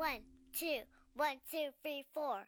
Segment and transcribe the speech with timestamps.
[0.00, 0.20] One,
[0.58, 2.40] two, one, two, three, four.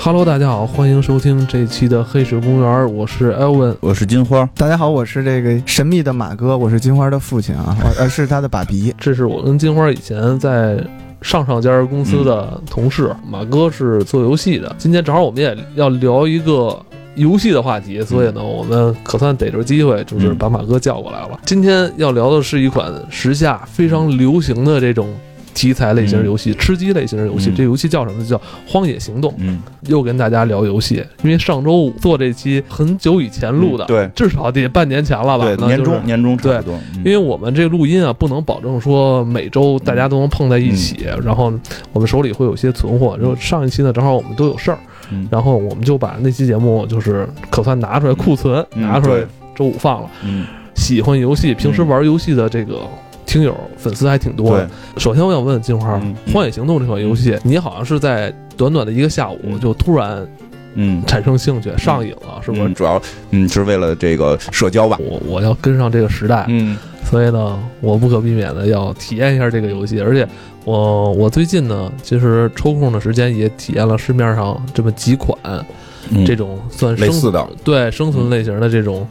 [0.00, 3.74] Hello，大家好，欢迎收听这一期的《黑水公园》，我是 Elvin。
[3.80, 8.94] 我是金花，大家好，我是这个神秘的马哥，我是金花的父亲啊， 呃是他的爸比。
[8.96, 10.78] 这是我跟金花以前在
[11.20, 14.72] 上上家公司的同事，马哥是做游戏的。
[14.78, 16.80] 今天正好我们也要聊一个
[17.14, 21.38] 游戏的话题，所以呢，我们可算逮着机会，就是把马哥叫过来了。
[21.44, 25.08] 今天要聊的是一款时下非常流行的这种。
[25.54, 28.26] 题材类型游戏，吃鸡类型游戏，嗯这游戏叫什么？
[28.26, 28.36] 叫
[28.66, 29.30] 《荒野行动》。
[29.38, 35.44] 嗯，又跟大家聊游戏，因为上周五做这期很久以前录的，嗯对至少得半年前了吧？
[35.44, 41.52] 对，那就是年终年终差不多，嗯因为我们这录音啊，不能保证说每周大家都能碰在一起，嗯然后
[41.92, 43.16] 我们手里会有些存货。
[43.16, 44.78] 然后上一期呢，正好我们都有事儿，
[45.14, 45.28] 嗯。
[45.30, 49.22] 然后我们就把那期节目就是可算拿出来库存，嗯拿出来
[49.54, 50.10] 周五放了。
[50.24, 52.80] 嗯，喜欢游戏，平时玩游戏的这个
[53.24, 54.60] 听友粉丝还挺多
[54.96, 59.60] 首先我想问金花，嗯《荒野行动》这款游戏，你好像是在短短的一个下午嗯。
[59.60, 60.26] 就突然
[60.76, 62.64] 嗯，产生兴趣，上瘾了，是不是？
[62.64, 70.26] 嗯主要嗯是为了这个社交吧，我我要跟上这个时代，嗯所以呢，我不可避免的要体验一下这个游戏，而且
[70.64, 75.38] 我我最近呢，其实抽空的时间也体验了市面上这么几款
[76.10, 76.24] 嗯。
[76.26, 79.06] 这种算生类似的，对生存类型的这种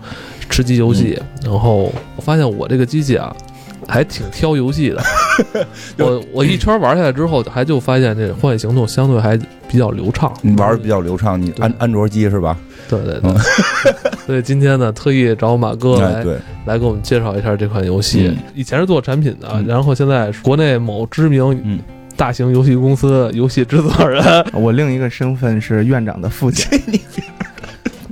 [0.50, 3.36] 吃鸡游戏，然后我发现我这个机器啊。
[3.88, 5.04] 还挺挑游戏的，
[6.00, 12.58] 我我一圈玩下来之后，还就发现这《荒野行动》相对还比较流畅，你玩的比较流畅，你安安卓机是吧？
[12.90, 13.38] 对对对嗯，
[14.28, 18.28] 所以今天呢，特意找马哥来哎，对，来给我们介绍一下这款游戏。
[18.28, 21.80] 嗯以前是做产品的，嗯然后现在是国内某知名嗯
[22.16, 24.24] 大型游戏公司游戏制作人。
[24.54, 26.80] 我另一个身份是院长的父亲。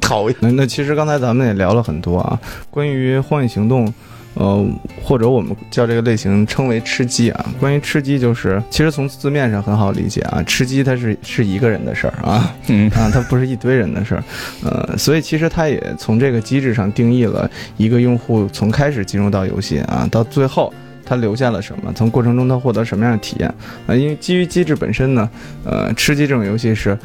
[0.02, 3.88] 讨厌，那那其实刚才咱们也聊了很多啊，关于《荒野行动》。
[4.34, 4.66] 呃，
[5.04, 7.46] 或者我们叫这个类型称为吃鸡啊。
[7.60, 14.24] 关于吃鸡，就是其实从字面上很好理解啊，吃鸡它是是一个人的事儿啊 嗯啊，它不是一堆人的事儿。
[14.64, 20.74] 呃，所以其实它也从这个机制上定义了一个用户从开始进入到游戏啊，到最后
[21.06, 23.54] 他留下了什么，从过程中他获得什么样的体验
[23.86, 23.94] 啊？
[23.94, 25.30] 因为基于机制本身呢，
[25.66, 26.98] 呃，吃鸡这种游戏是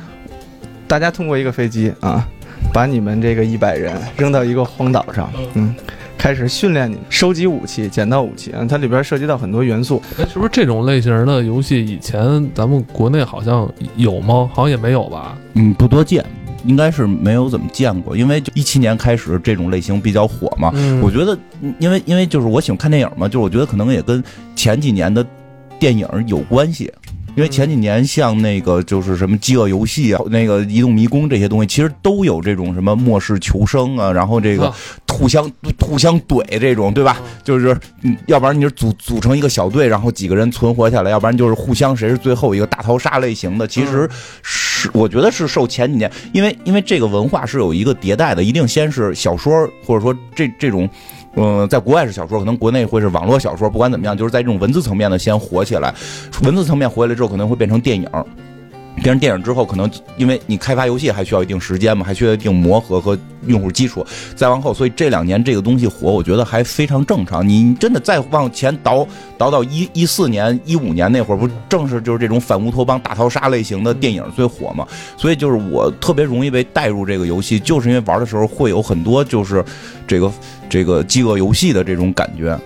[0.86, 2.24] 大家通过一个飞机啊，
[2.72, 5.74] 把你们这个一百人扔到一个荒岛上，嗯。
[6.18, 10.02] 开始训练你收集武器、捡到武器啊，它里边涉及到很多元素。
[10.18, 14.50] 哎，是不是这种类型的游戏以前咱们国内好像有吗？
[14.52, 15.38] 好像也没有吧？
[15.54, 16.24] 嗯，不多见，
[16.64, 24.22] 应该是没有怎么见过，因为就一七年开始这种类型比较火嘛，嗯我觉得，嗯因为因为就是我喜欢看电影嘛，就是我觉得可能也跟
[24.56, 25.24] 前几年的
[25.78, 26.92] 电影有关系。
[27.36, 34.76] 因为前几年像那个就是什么饥饿游戏啊，那个移动迷宫这些东西，其实都有这种什么末世求生啊，然后这个啊
[35.06, 35.48] 互相
[35.78, 37.20] 互相怼这种，对吧？
[37.44, 43.68] 就是，嗯，要不然你就组组成一个小队，然后几个人存活下来，要不然就是互相谁是最后一个大逃杀类型的。
[43.68, 44.08] 其实
[44.42, 50.88] 是我觉得是受前几年，因为因为这个文化是有一个迭代的，一定先是小说，或者说这这种。
[51.36, 53.70] 嗯，在国外是小说，可能国内会是网络小说。
[53.70, 55.94] 不管怎么样，就是在这种文字层面的先火起来，
[56.42, 58.08] 文字层面火起来之后，可能会变成电影。
[59.02, 64.02] 变成电影之后，可能因为你开发游戏还需要一定时间嘛，还需要一定磨合和用户基础，
[64.34, 67.46] 再往后，所以这两年这个东西火，我觉得还非常正常。
[67.46, 74.88] 你真的再往前倒倒到一一四年、一五年那会儿，不正是就是这种反乌托邦大逃杀类型的电影最火嘛？
[75.18, 79.62] 所以就是我特别容易被带入这个游戏，就是因为玩的时候会有很多就是
[80.06, 80.32] 这个
[80.68, 82.58] 这个饥饿游戏的这种感觉。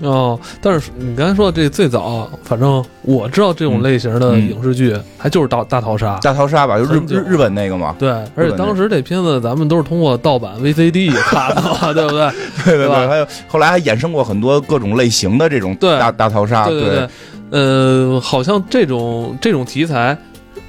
[0.00, 6.16] 哦，但是你刚才说的这最早，反正我知道这种类型的嗯影视剧，还就是大大逃杀。
[6.22, 12.30] 大逃杀吧，就日日日本那个嘛，对，而且当时这片子咱们都是通过盗版 VCD 看的嘛， 对不对？
[12.64, 15.98] 对对对吧，还有后来还衍生过很多各种类型的这种对。
[15.98, 16.90] 大大逃杀，对对。
[16.90, 17.08] 对，
[17.50, 20.16] 呃，好像这种这种题材，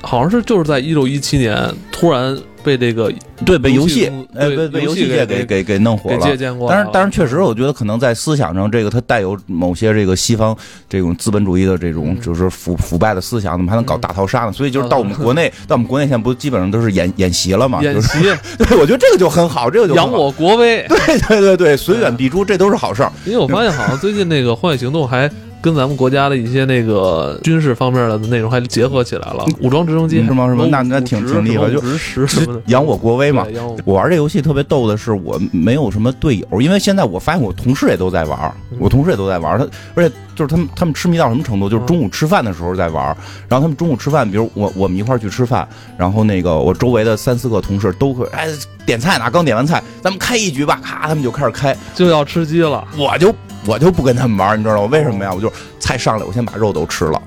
[0.02, 3.12] 好像是就是在一六一七年突然被这个
[3.46, 6.20] 对被游戏公哎被被游戏界给给给弄火了。
[6.20, 6.70] 借鉴过。
[6.70, 10.56] 但是，但是确实，我觉得可能在思想上，这个它带有某些这个西方
[10.88, 14.52] 这种资本主义的这种嗯就是腐腐败的思想，怎么还能搞大逃杀呢？
[14.52, 17.82] 所以就是到我们嗯国内，到我们国内现在不基本上都是演演习了嘛？
[17.82, 19.96] 就是演习 对，我觉得这个就很好，这个就。
[19.96, 20.86] 扬我国威。
[20.88, 23.12] 对对对对，随远必诛，这都是好事儿。
[23.26, 25.30] 因为我发现好像最近那个《荒野行动》还
[25.62, 30.26] 跟咱们国家的一些那个军事方面的内容还结合起来了，武装直升机嗯。
[30.28, 30.48] 是吗？
[30.48, 30.64] 是吗？
[30.64, 33.46] 什么那那挺挺厉害就什么武直十什么的，扬我国威嘛。
[33.54, 38.40] 我我玩这游戏特别逗的是，我没有什么队友，因为现在我发现我同事也都在玩，
[38.72, 38.78] 嗯。
[38.80, 43.06] 我同事也都在玩，他而且就是他们他们痴迷到什么程度，就是中午吃饭的时候在玩，
[43.48, 45.68] 然后他们中午吃饭，比如我我们一块儿去吃饭，
[45.98, 48.48] 然后那个我周围的三四个同事都会哎
[48.86, 52.88] 点菜呢，刚点完菜，咱们开一局吧，咔，他们就开始开，就要吃鸡了。
[52.98, 53.34] 我就
[53.66, 54.88] 我就不跟他们玩，你知道我？
[54.88, 55.32] 为什么呀？
[55.34, 55.49] 我就
[55.80, 57.22] 菜上来，我先把肉都吃了。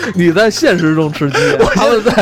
[0.14, 1.36] 你在现实中吃鸡，
[1.74, 2.12] 他们在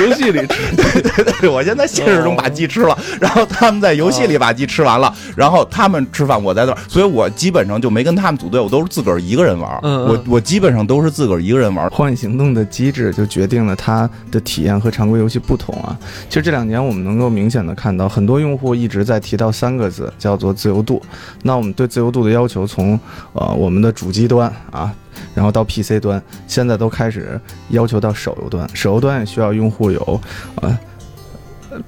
[0.00, 0.76] 游戏里吃。
[0.76, 9.78] 对对对，我先在现实中把鸡吃了，然后他们在游戏里把鸡吃完了，然后他们吃饭，我在那儿，所以我基本上就没跟他们组队，我都是自个儿一个人玩。
[9.82, 11.88] 嗯嗯我我基本上都是自个儿一个人玩。
[11.90, 15.96] 荒野行动的机制就决定了它的体验和常规游戏不同啊。
[16.28, 21.02] 其实这两年我们能够明显的看到，很多用户一直在提到三个字，叫做自由度。
[21.42, 22.98] 那我们对自由度的要求从
[23.32, 24.92] 呃我们的主机端啊，
[25.34, 27.25] 然后到 PC 端，现在都开始
[27.70, 28.68] 要求到手游端。
[28.74, 30.20] 手游端也需要用户有
[30.62, 30.78] 呃。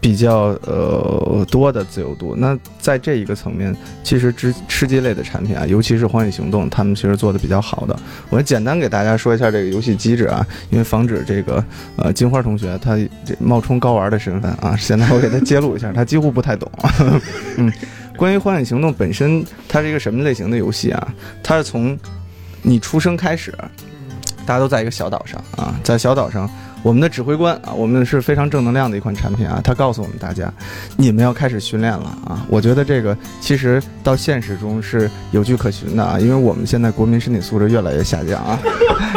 [0.02, 3.74] 比较呃多的自由度，那在这一个层面，
[4.04, 7.98] 其实吃吃鸡类的产品啊，尤其是《荒野行动》，他们其实做的比较好的。
[8.28, 11.64] 我简单给大家说一下这个游戏机制啊，因为防止这个
[11.96, 12.98] 呃金花同学他
[13.38, 16.70] 冒充高玩的身份啊，现在我给他揭露一下，他几乎不太懂。
[17.56, 17.72] 嗯，
[18.14, 21.14] 关于《荒野行动》本身，它是一个什么类型的游戏啊？
[21.42, 21.98] 它是从
[22.60, 23.54] 你出生开始，
[24.48, 26.48] 大家都在一个小岛上啊，在小岛上。
[26.82, 29.60] 我们的指挥官啊，我们是非常正能量的一款产品啊。
[29.62, 30.50] 他告诉我们大家，
[30.96, 32.46] 你们要开始训练了啊。
[32.48, 38.58] 我觉得这个其实到现实中是有据可循的啊，因为我们现在国民身体素质越来越下降啊。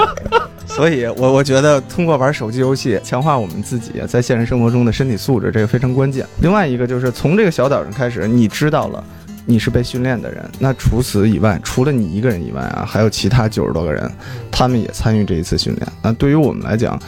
[0.68, 6.26] 所以我我觉得通过玩手机游戏强化我们自己在现实生活中的身体素质，这个非常关键。
[6.42, 9.02] 另外一个就是从这个小岛上开始，你知道了。
[9.46, 14.10] 你是被训练的人，那除此以外，除了你一个人以外啊，还有其他九十多个人，
[14.52, 15.88] 他们也参与这一次训练。
[16.02, 17.00] 那对于我们来讲，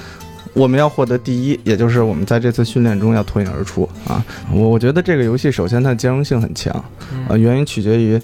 [0.53, 4.23] 我们要获得第一，也就是我们在这次训练中要脱颖而出啊！
[4.51, 6.73] 我我觉得这个游戏首先它的兼容性很强，
[7.27, 8.19] 啊，原因取决于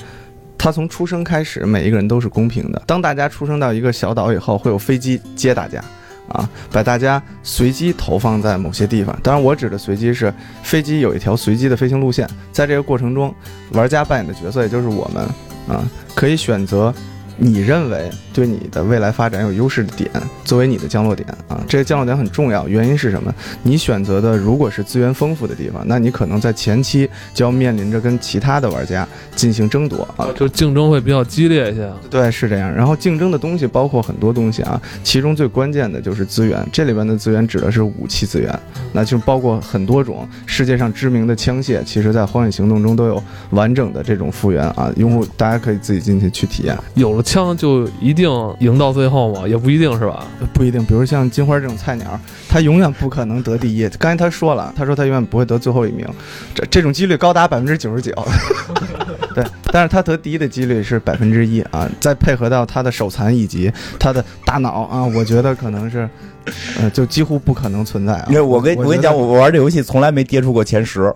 [0.58, 2.82] 它从出生开始，每一个人都是公平的。
[2.86, 5.84] 当大家出生到一个小岛以后，会有飞机接大家。
[6.30, 9.18] 啊，把大家随机投放在某些地方。
[9.22, 10.34] 当然，我指的随机是
[10.64, 13.34] 飞机有一条随机的飞行路线，在这个过程中，
[13.72, 15.24] 玩家扮演的角色也就是我们
[15.68, 15.84] 啊，
[16.16, 16.94] 可以选择
[17.40, 20.10] 你认为对你的未来发展有优势的点
[20.44, 21.64] 作为你的降落点啊。
[21.68, 23.34] 这个降落点很重要，原因是什么？
[23.64, 30.28] 你选择的如果是资源丰富的地方，那你可能在前期就要面临着跟其他的玩家进行争夺啊。
[30.36, 31.90] 就竞争会比较激烈一些。
[32.10, 32.74] 对，是这样。
[32.74, 36.66] 然后竞争的东西包括很多东西啊，其中最关键的就是资源。
[36.72, 38.60] 这里边的资源指的是武器资源，
[38.92, 44.92] 那就包括很多种世界上知名的枪械，其实在《荒野行动》中都有完整的这种复原啊。
[44.98, 46.78] 用户大家可以自己进去去体验。
[46.96, 48.28] 有了枪就一定
[48.60, 49.48] 赢到最后吗？
[49.48, 50.26] 也不一定是吧？
[50.52, 53.88] 不一定，比如像金花这种菜鸟，他永远不可能得第一。
[54.00, 56.04] 刚才他说了，他说他永远不会得最后一名，
[56.56, 58.12] 这这种几率高达百分之九十九。
[59.36, 66.10] 对，但是他得第一的几率是百分之一啊，再配合到他的手残以及他的大脑啊，我觉得可能是，
[66.80, 68.26] 呃，就几乎不可能存在啊。
[68.30, 71.14] 因为我跟我跟你讲，我我玩这游戏从来没跌出过前十。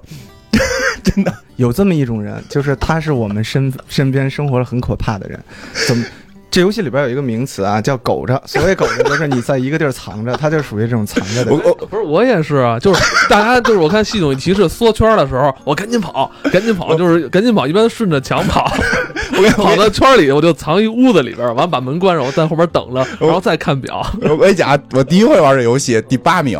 [1.15, 5.39] 真的有这么一种人，就是他是我们身身边生活的很可怕的人，
[5.87, 6.05] 怎么？
[6.49, 8.39] 这游戏里边有一个名词啊，叫“苟着”。
[8.45, 11.51] 所谓“苟着”，就是你在一个地儿藏着，他就属于这种藏着的。
[11.51, 18.71] 我我不是，我也是啊，就是大家就是我看系统提示缩圈的时候，我赶紧跑，赶紧跑，就是赶紧跑，一般顺着墙跑，
[19.35, 24.05] 我跟跑到圈里，我就藏一屋子里边，完把门关上，我在后边等着，然后再看表。
[24.21, 26.59] 我跟你讲，我第一回玩这游戏第八名。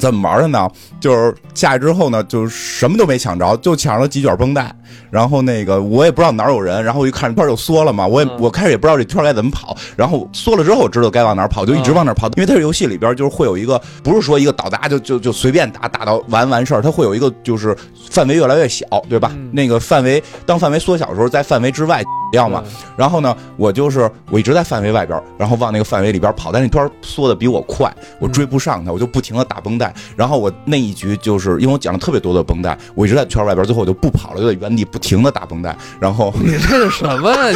[0.00, 0.68] 怎么玩的呢？
[0.98, 4.74] 就是下去之后呢，就什么都没抢着，就抢了几卷绷带。
[5.10, 9.76] 然后那个我也不知道哪儿有人，然后我一看圈就缩了嘛，我也嗯我开始也不知道这圈该怎么跑。
[9.96, 12.26] 然后缩了之后，我知道该往哪儿跑，就一直往哪儿跑。
[12.28, 17.76] 因为它是游戏里边就是会有一个，不是说一个倒搭就就就随便打打到完完事儿，它会有一个就是
[18.10, 19.32] 范围越来越小，对吧？
[19.34, 22.62] 嗯那个范围当范围缩小的时候，在范围之外要嘛。
[22.96, 29.92] 然后呢，我就是我一直在范围外边，然后往那个范围里边跑，但那圈缩的比我快，我追不上它，我就不停的打绷带。
[30.16, 35.76] 然后我那一局就是因为我讲了特别多的绷带，我一直在圈外边，最后我就不跑了，就在原地不停的打绷带。
[35.98, 37.48] 然后 你这是什么呀？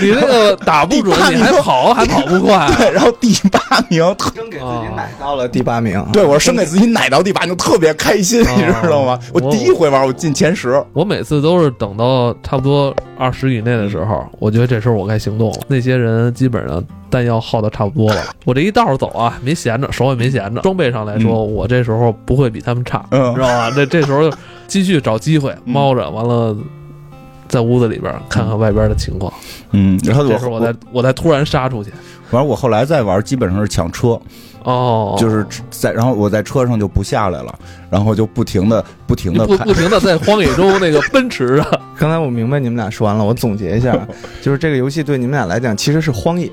[0.00, 2.68] 你你这个打不准，你还跑还跑不快。
[2.76, 6.04] 对，然后第八名，特生给自己奶到了第八名。
[6.12, 9.18] 对我是生给自己奶到第八名，特别开心，你知道吗？
[9.32, 15.58] 我第一回玩我进前十，我每次都是等到差不多二十以内的时候，我觉得这时候我该行动了。
[15.68, 20.62] 那些人基本上弹药耗的差不多了， 我这一道走啊，没闲着，手也没闲着。
[20.62, 23.70] 装备上来说，我这时候不会比他们差，嗯知道吧？
[23.76, 24.30] 这这时候
[24.66, 26.56] 继续找机会猫着，完了
[27.48, 29.30] 在屋子里边看看外边的情况。
[29.72, 31.90] 嗯，然后这时候我再我再突然杀出去。
[32.30, 34.18] 反正我后来再玩，基本上是抢车，
[34.62, 37.54] 哦，就是在，然后我在车上就不下来了，
[37.90, 41.68] 然后就不停的不停的不不，停的在荒野中那个奔驰啊。
[41.98, 43.94] 刚才我明白你们俩说完了，我总结一下，
[44.40, 46.50] 就是这个游戏对你们俩来讲其实是荒野，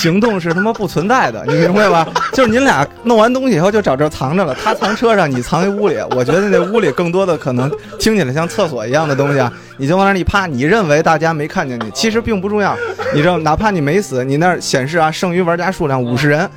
[0.00, 2.08] 行动是他妈不存在的，你明白吧？
[2.32, 5.96] 就是你俩弄完东西以后就找这儿藏着了，他藏车上，你藏一屋里。
[6.12, 12.74] 我觉得那屋里更多的可能听起来像厕所一样的东西啊，你就往那儿一趴，你认为大家没看见你，其实并不重要。
[13.14, 16.48] 你知道，哪怕你没死，你那儿显示啊，剩余玩家数量五十人。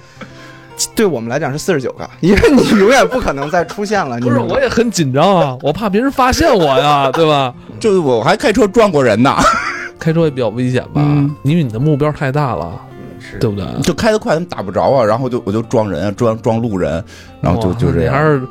[0.96, 4.18] 对我们来讲是四十九个，因为你永远不可能再出现了。
[4.20, 7.54] 你不是，我也很紧张啊，我怕别人发现我呀，对吧？
[7.80, 9.36] 就是我还开车撞过人呢，
[10.00, 12.72] 开车也比较危险吧，嗯因为你的目标太大了，
[13.24, 13.66] 是对不对？
[13.82, 17.04] 就开得快，他们打不着啊，然后就我就撞人啊，撞撞路人，
[17.42, 18.42] 然后就就这样，你还是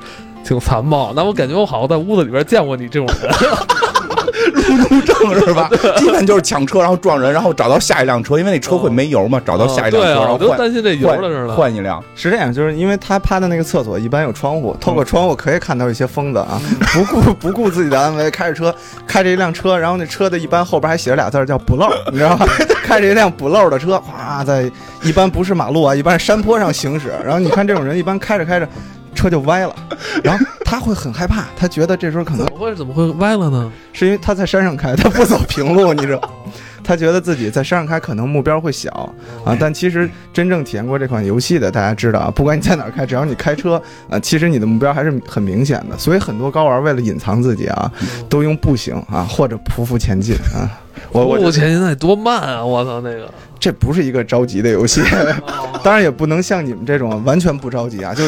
[0.43, 1.13] 挺残暴。
[1.15, 3.31] 那我感觉我好像在屋子里边见过你这种人。
[4.65, 5.71] 路正是吧？
[5.97, 11.55] 基本就是抢车，然后撞人，然后找到下一辆车，因为那车会没油嘛，找到下一辆车，我就然后换担心这油换的。
[11.55, 12.03] 换一辆。
[12.15, 16.61] 是这样，就是因为他趴的那个厕所一般有窗户，透过窗户可以看到一些疯子啊，
[16.93, 18.75] 不顾不顾自己的安危，开着车
[19.07, 22.47] 开着一辆车，然后那车的一般后边还写着俩字儿叫不漏，你知道吧？
[22.85, 24.71] 开着一辆不漏的车，哗，在
[25.03, 28.69] 一般不是马路啊，一般是山坡上行驶，然后你看这种人一般开着开着。
[29.15, 29.75] 车就歪了，
[30.23, 33.71] 然后他会很害怕，他觉得这时候可能怎么会怎么会歪了呢？
[33.93, 36.21] 是因为他在山上开，他不走平路，你知道。
[36.85, 38.91] 他觉得自己在山上开可能目标会小
[39.45, 45.97] 啊，但其实真正体验过这款游戏的，大家知道啊，不管你在哪儿开，只要你开车，啊，其实你的目标还是很明显的。
[45.97, 47.89] 所以很多高玩为了隐藏自己啊，
[48.29, 50.67] 都用步行啊或者匍匐前进啊。
[51.13, 52.65] 我我我前现在多慢啊！
[52.65, 55.01] 我操，那个这不是一个着急的游戏，
[55.85, 58.25] 当然也不能像你们这种完全不着急啊，就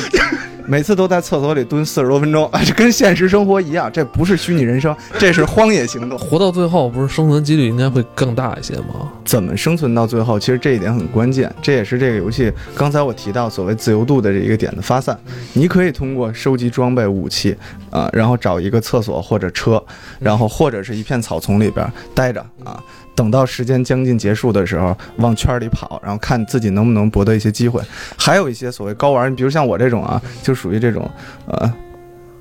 [0.66, 6.18] 每次都在厕所里蹲四十多分钟，啊， 这跟现实生活一样，这不是虚拟人生， 这是荒野行动。
[6.18, 9.12] 活到最后，不是生存几率应该会更大一些吗？
[9.24, 15.18] 怎么生存到最后，其实这一点很关键，这也是这个游戏刚才我提到所谓自由度的这一个点的发散。
[15.52, 17.56] 你可以通过收集装备、武器，
[17.90, 19.82] 啊、然后找一个厕所或者车，
[20.18, 22.82] 然后或者是一片草丛里边待着啊，
[23.14, 27.80] 等到时间将近结束的时候，往圈里跑，然后看自己能不能博得一些机会。
[28.16, 31.10] 还有一些所谓高玩，比如像我这种啊，就属于这种
[31.46, 31.72] 呃。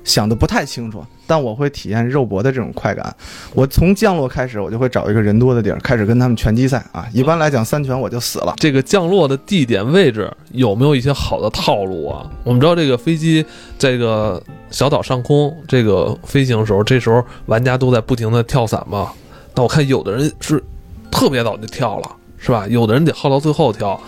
[0.04, 3.16] 想的不太清楚，但我会体验肉搏的这种快感。
[3.54, 7.06] 我从降落开始，我就会找一个人多的地儿，开始跟他们拳击赛啊。
[7.10, 8.52] 一般来讲，三拳我就死了。
[8.58, 12.30] 这个降落的地点位置有没有一些好的套路啊？
[12.44, 13.42] 我们知道这个飞机
[13.78, 19.10] 这个小岛上空这个飞行的时候，这时候玩家都在不停的跳伞嘛。
[19.54, 20.62] 那我看有的人是
[21.10, 22.66] 特别早就跳了，是吧？
[22.68, 23.98] 有的人得耗到最后跳。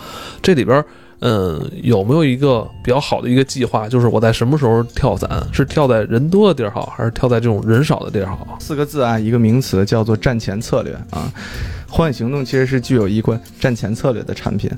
[0.41, 0.83] 这里边，
[1.19, 3.85] 嗯，有没有一个比较好的一个计划？
[3.89, 5.29] 就是我在什么时候跳伞？
[5.51, 8.57] 是跳在人多的地儿好，还是跳在这种人少的地儿好？
[8.61, 11.29] 四个字啊，一个名词叫做战前策略啊。
[11.89, 14.69] 荒野行动其实是具有一款战前策略的产品。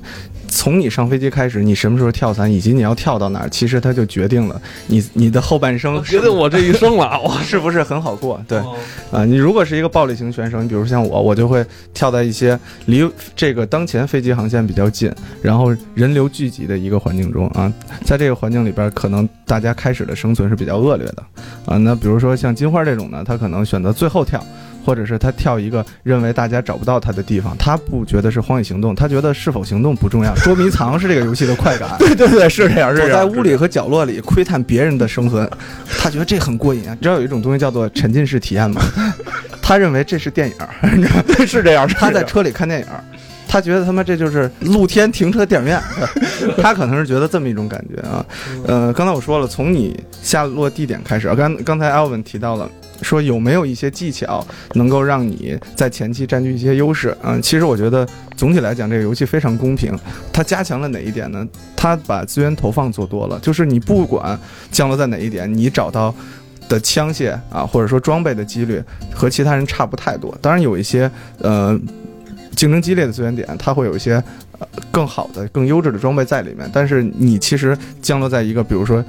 [0.48, 8.40] 从你上飞机开始，你什么时候跳伞，以及你要跳到哪儿，其实它就决定了你你的后半生决定我这一生了， 我是不是很好过。
[8.46, 8.76] 对，哦
[9.12, 15.12] 啊，你如果是一个暴力型选手，你比如像我，我就会跳在一些离这个当前飞机航线比较近，
[15.42, 17.72] 然后人流聚集的一个环境中啊，
[18.04, 21.22] 在这个环境里边，可能大家开始的生存是比较恶劣的
[21.66, 21.76] 啊。
[21.78, 24.44] 那比如说像金花这种呢，他可能选择最后跳。
[24.82, 31.90] 或者是他跳一个认为大家找不到他的地方，他不觉得是荒野行动，他觉得是否行动不重要，捉迷藏是这个游戏的快感。
[32.00, 33.20] 对对对，是这样，是躲这样。
[33.20, 35.48] 在屋里和角落里窥探别人的生存，
[35.98, 36.96] 他觉得这很过瘾啊！
[36.98, 38.80] 你知道有一种东西叫做沉浸式体验吗？
[39.60, 40.54] 他认为这是电影
[41.46, 43.04] 是这样，他在车里看电影儿，
[43.50, 45.82] 他觉得他妈这就是露天停车电影院，
[46.62, 48.24] 他可能是觉得这么一种感觉啊。
[48.64, 52.70] 呃，刚才我说了，从你下落地点开始，刚刚才 Alvin 提到了。
[53.02, 57.16] 说有没有一些技巧能够让你在前期占据一些优势？
[57.22, 59.98] 嗯，其实我觉得总体来讲，这个游戏非常公平。
[60.30, 61.48] 它加强了哪一点呢？
[61.74, 64.38] 它把资源投放做多了，就是你不管
[64.70, 66.14] 降落在哪一点，你找到
[66.68, 68.82] 的枪械啊，或者说装备的几率
[69.14, 70.36] 和其他人差不太多。
[70.42, 71.74] 当然有一些呃
[72.60, 74.22] 竞争激烈的资源点，它会有一些
[74.58, 76.68] 呃更好的、更优质的装备在里面。
[76.70, 79.02] 但是你其实降落在一个，比如说。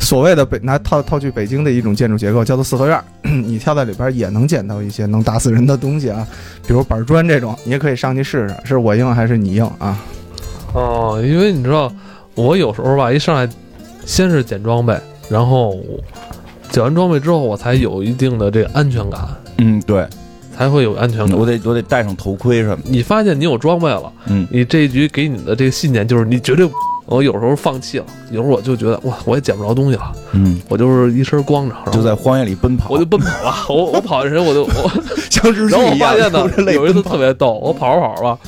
[0.00, 6.26] 所谓的北拿套套去北京的一种建筑结构叫做四合院儿， 你跳在里边也能捡到一些能打死人的东西啊，
[6.66, 9.96] 比如板砖这种，你也可以上去试试，是我硬还是你硬啊？
[10.72, 11.92] 哦，因为你知道，
[12.34, 13.48] 我有时候吧，一上来
[14.06, 15.78] 先是捡装备，然后
[16.70, 19.20] 捡完装备之后，我才有一定的这个安全感，
[19.58, 20.04] 嗯，对，
[20.56, 21.36] 才会有安全感。
[21.38, 22.82] 我得我得戴上头盔什么的。
[22.84, 26.68] 你发现你有装备了，嗯，你这一局给你的这个信念就是你绝对
[27.06, 34.90] 我有时候放弃了，有时候我就觉得哇，我也捡不着东西了，嗯，我就是一身光着，就在荒野里奔跑，我就奔跑了， 我我跑的时候我就我，
[35.68, 38.38] 然后我发现呢有一次特别逗，我跑着跑着吧。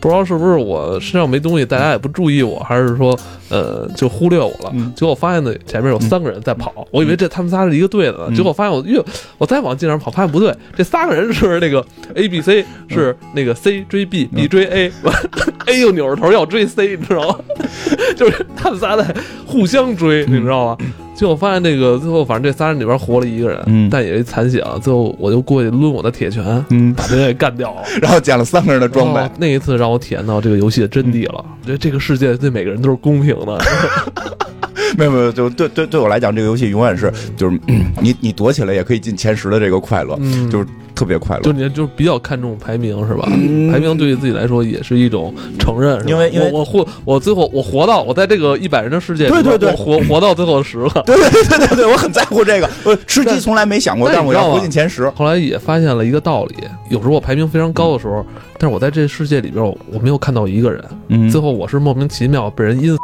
[0.00, 3.16] 不知道是不是我身上没东西，大家也不注意我，还是说，
[3.52, 4.70] 呃，就忽略我了。
[4.72, 8.24] 嗯结果发现呢，前面有三个人在跑，我以为这他们仨是一个队的呢。
[8.28, 8.98] 嗯结果发现我，越，
[9.36, 17.38] 我再往近点跑，发现不对，这仨个人是那个 A B C，是那个 C 追 B，B 追 A，A 又扭着头要追 C，你知道吗？
[18.16, 19.14] 就是他们仨在
[19.46, 20.78] 互相追，你知道吗？
[21.14, 24.78] 结果发现那个最后，反正这仨人里边活了一个人，嗯但也残血了。
[24.82, 27.82] 最后我就过去抡我的铁拳，嗯，把这人给干掉了。
[28.00, 31.44] 然后捡了三个人的装备哦，那一次让我体验到这个游戏的真谛了。
[31.60, 33.58] 我觉得这个世界对每个人都是公平的。
[34.96, 41.42] 没有没有，就对对对我来讲，这个游戏永远是就是、 嗯你你躲起来也可以进前十的这个快乐，嗯，就是特别快乐。
[41.42, 43.26] 就你就比较看重排名是吧？
[43.30, 51.02] 嗯排名对于自己来说也是一种承认，因为因为我我活我最后我活到我在这个一百人的世界对对对我活活到最后的时刻。
[51.06, 52.68] 对对对对对对，我很在乎这个。
[52.84, 55.08] 我吃鸡从来没想过，但我要活进前十。
[55.10, 56.56] 后来也发现了一个道理，
[56.90, 58.24] 有时候我排名非常高的时候，
[58.58, 62.98] 但是我在这世界里边，我我没有看到一个人，嗯最后我是莫名其妙被人阴死，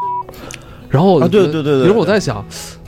[0.88, 2.45] 然后对对对对，有时候我在想，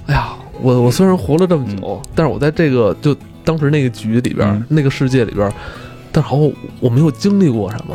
[0.06, 0.28] 哎呀，
[0.60, 3.14] 我我虽然活了这么久，但是我在这个就
[3.44, 5.52] 当时那个局里边，嗯那个世界里边，
[6.12, 7.94] 但好像我没有经历过什么。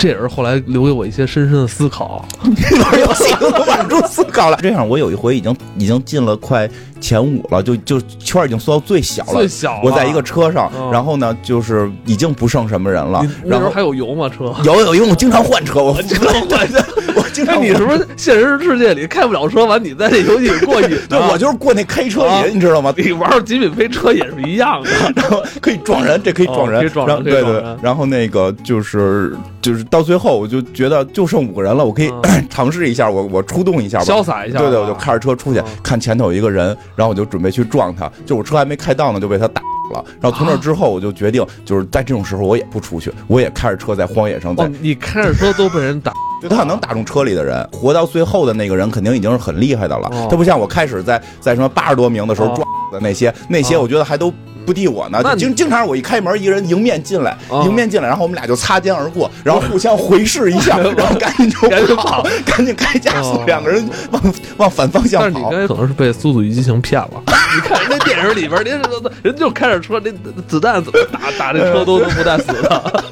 [0.00, 2.24] 这也是后来留给我一些深深的思考。
[2.40, 4.56] 玩游戏都能玩出思考了。
[4.62, 6.70] 这样，我有一回已经已经进了快
[7.00, 9.48] 前五了，就就圈已经缩到最小了最。
[9.48, 13.26] 小了，我在一个车上，嗯然后呢，就是已经不剩什么人了。
[13.42, 14.28] 那然后时候还有油吗？
[14.28, 14.54] 车？
[14.62, 16.78] 有有，因为我经常换车，我 经常换车，
[17.16, 20.96] 我经那常你是不是现实世界里开不了车，完你在这游戏里过瘾呢？
[21.08, 22.92] 对我就是过那开车啊瘾，你知道吗？
[22.96, 24.90] 你玩极品飞车也是一样的。
[25.14, 32.10] 然后可以撞人，这可以撞人，撞后对对然后那个就是就是到最后，我就觉得就剩五个人了，我可以、
[32.50, 39.62] 尝试一下，我我出动一下吧，潇洒一下对对，我就开着车出去嗯，看前头有一个人，然后我就准备去撞他，就我车还没开到呢，就被他打。
[39.92, 50.08] 了，然后从那之后，我就决定，就是在这种时候，我也不出去，我也开着车在荒野上，在哦，你开着车都被人打， 就他可能打中车里的人，活到最后的那个人肯定已经是很厉害的了。
[50.12, 54.32] 哦他不像我开始在在什么八十多名的时候哦撞的那些，那些哦我觉得还都
[54.66, 55.20] 不敌我呢。
[55.22, 64.22] 那经经常我一开门，一个人迎面进来，哦迎面进来，然后我们俩就擦肩而过，然后互相回视一下， 然后赶紧就赶紧跑跑，赶紧开加速哦，两个人往
[64.58, 65.50] 往反方向跑是你刚。
[65.52, 67.10] 才可能是被《速度与激情》骗了。
[67.54, 68.88] 你看人家电影里边，人家
[69.22, 70.10] 人就开着车，那
[70.46, 73.02] 子弹怎么打打这车都 都不带死的。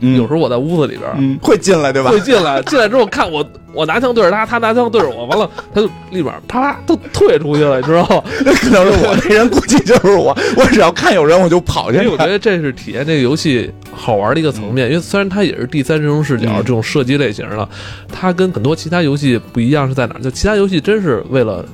[0.00, 1.10] 嗯有时候我在屋子里边。
[1.16, 2.20] 嗯，会进来对吧会？
[2.20, 8.22] 进来，进来之后看我，我拿枪对着他，他拿枪对着我，完了他就立马啪啪都退出去了，你知道吗？
[8.44, 10.36] 那可能是我，那人估计就是我。
[10.56, 12.26] 我只要看有人，我就跑进去因为我觉。
[12.26, 17.68] 得这是体验这个游戏好玩的一个层面，因为虽然它也是第三人称视角嗯这种射击类型的，
[18.12, 20.20] 它跟很多其他游戏不一样是在哪儿？
[20.20, 21.64] 就其他游戏真是为了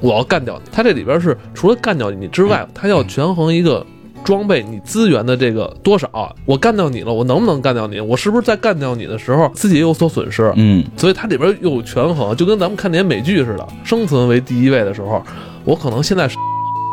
[0.00, 3.84] 我要干掉你，它这里边是除了干掉你之外，它要权衡一个。
[4.24, 8.00] 装备你资源的这个多少，我干掉你了，我能不能干掉你？
[8.00, 10.52] 我是不是在干掉你的时候自己也有所损失？
[10.56, 15.22] 嗯，所以它里边又有权衡，就跟咱们看那些美剧似的，生存为第一位的时候，
[15.64, 16.36] 我可能现在是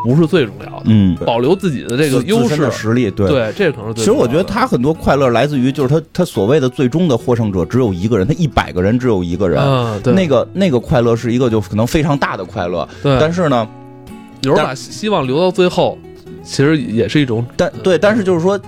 [0.04, 2.70] 不是最重要的，嗯，保留自己的这个优势的。
[2.70, 3.28] 实力，对。
[3.28, 13.68] 对，这可能是最其实我觉得他很多快乐来自于，就是他他所谓的最终的获胜者只有一个人，他一百个人只有一个人，嗯，对，那个那个快乐是一个就可能非常大的快乐，对，但是呢，
[14.42, 15.98] 有时候把希望留到最后，
[16.48, 18.58] 其实也是一种但对，但是就是说，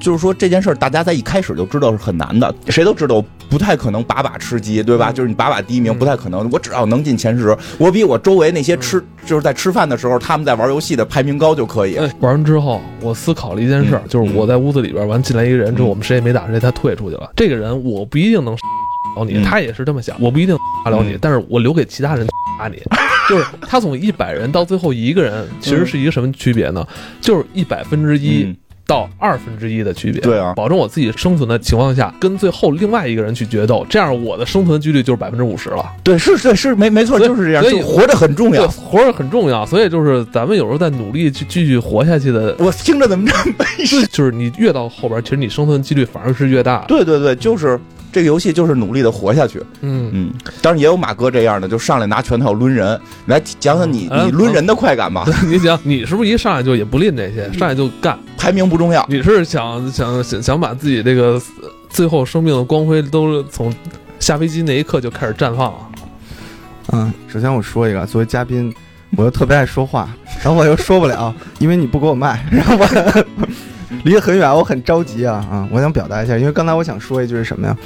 [0.00, 5.10] 就是说这件事儿，大家在一开始就知道是很难的，谁都知道不太可能把把吃鸡，对吧？
[5.10, 11.96] 嗯就是你把把第一名嗯不太可能，我只要能进前十，我比我周围那些吃、就是在吃饭的时候他们在玩游戏的排名高就可以。
[11.96, 17.30] 哎，玩完之后，我思考了一件事就是我在屋子里边完进来一个人之后，嗯我们谁也没打谁，他退出去了。
[17.34, 18.52] 这个人我不一定能
[19.16, 22.26] 了你，嗯他也是这么想，我不一定打 了你嗯，但是我留给其他人
[22.58, 22.82] 打 你。
[23.28, 26.86] 就是他从一百人到最后一个人，其实是一个什么区别呢？
[27.20, 30.20] 就是一百分之一嗯到二分之一的区别。
[30.20, 35.84] 对啊保证我自己生存的情况下，跟最后另外一个人去决斗，这样我的生存几率就是百分之五十了。
[36.02, 38.68] 对，是是是，没没错，就是这样，所以活着很重对，要。
[38.68, 44.04] 活着很重要，所以就是咱们有时候在努力去继续活下去的，我听着怎么着没事？
[44.08, 46.84] 就是你越到后边，其实你生存几率反而是越大。
[46.88, 47.78] 对对对，就是
[48.12, 49.60] 这个游戏就是努力的活下去。
[49.80, 53.00] 嗯，嗯，当然也有马哥这样的，就上来拿拳头抡人。
[53.26, 58.18] 来讲讲你嗯你抡人的快感吧， 你讲，你是不是一上来就也不吝这些，上来就干？
[58.36, 59.04] 排名不重要。
[59.08, 63.72] 你是想想想想把自己这个呃最后生命的光辉都从
[64.20, 65.88] 下飞机那一刻就开始绽放啊？
[66.92, 68.74] 嗯，首先我说一个，作为嘉宾，
[69.16, 70.08] 我又特别爱说话，
[70.42, 73.24] 然后我又说不了，因为你不给我麦，然后我，
[74.04, 75.68] 离得很远，我很着急啊啊！
[75.70, 77.76] 我想表达一下，因为刚才我想说一句是什么呀？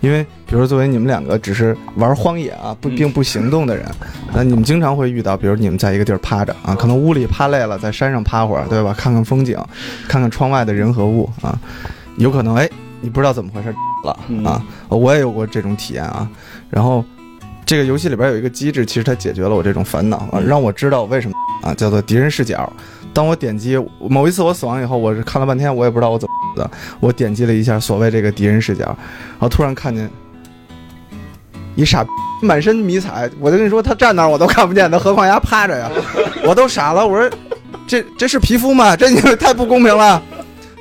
[0.00, 3.84] 因为比如说作为你们两个只是玩荒野啊，不并不行动的人，
[4.32, 8.94] 那你们经常会遇到，比如你们在一个地儿趴着啊，可能屋里趴累了，在山上趴会儿，对吧？
[8.96, 9.58] 看看风景，
[10.06, 11.58] 看看窗外的人和物啊，
[12.18, 12.68] 有可能哎，
[13.00, 14.62] 你不知道怎么回事了啊！
[14.88, 16.28] 我也有过这种体验啊。
[16.70, 17.04] 然后
[17.64, 22.70] 这个游戏里边有一个机制，其实它解决了我这种烦恼啊，让我知道为什么啊，叫做敌人视角。
[23.16, 26.70] 当我点击某一次我死亡以后，我是看了半天，我也不知道我怎么的。
[27.00, 30.06] 我点击了一下所谓这个敌人视角，然后突然看见
[31.76, 32.04] 一傻
[32.42, 35.90] 满身迷彩，我就跟你说，他站那儿我都看不见，他何况丫趴着呀，
[36.44, 37.06] 我都傻了。
[37.06, 37.30] 我说
[37.86, 38.94] 这这是皮肤吗？
[38.94, 40.22] 这你太不公平了。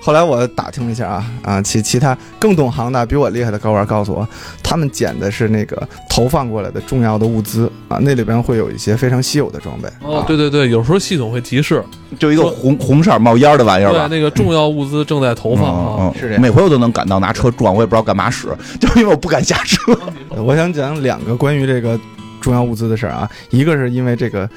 [0.05, 4.27] 后来我打听了一下啊啊，其其他更懂行的、比我厉害的高玩告诉我，
[4.61, 9.89] 他们捡的是那个投放过来的重要的物资啊，那里边会有一些非常稀有的装备。
[10.01, 11.83] 哦啊，对对对，有时候系统会提示，
[12.19, 14.07] 就一个红红色冒烟的玩意儿对。
[14.07, 15.97] 那个重要物资正在投放啊。
[15.99, 18.47] 嗯嗯是这样每回我都能赶到，拿车撞，我也不知道干嘛使，
[18.79, 19.97] 就是因为我不敢下车。
[20.29, 21.99] 呃 我想讲两个关于这个
[22.39, 24.47] 重要物资的事儿啊，一个是因为这个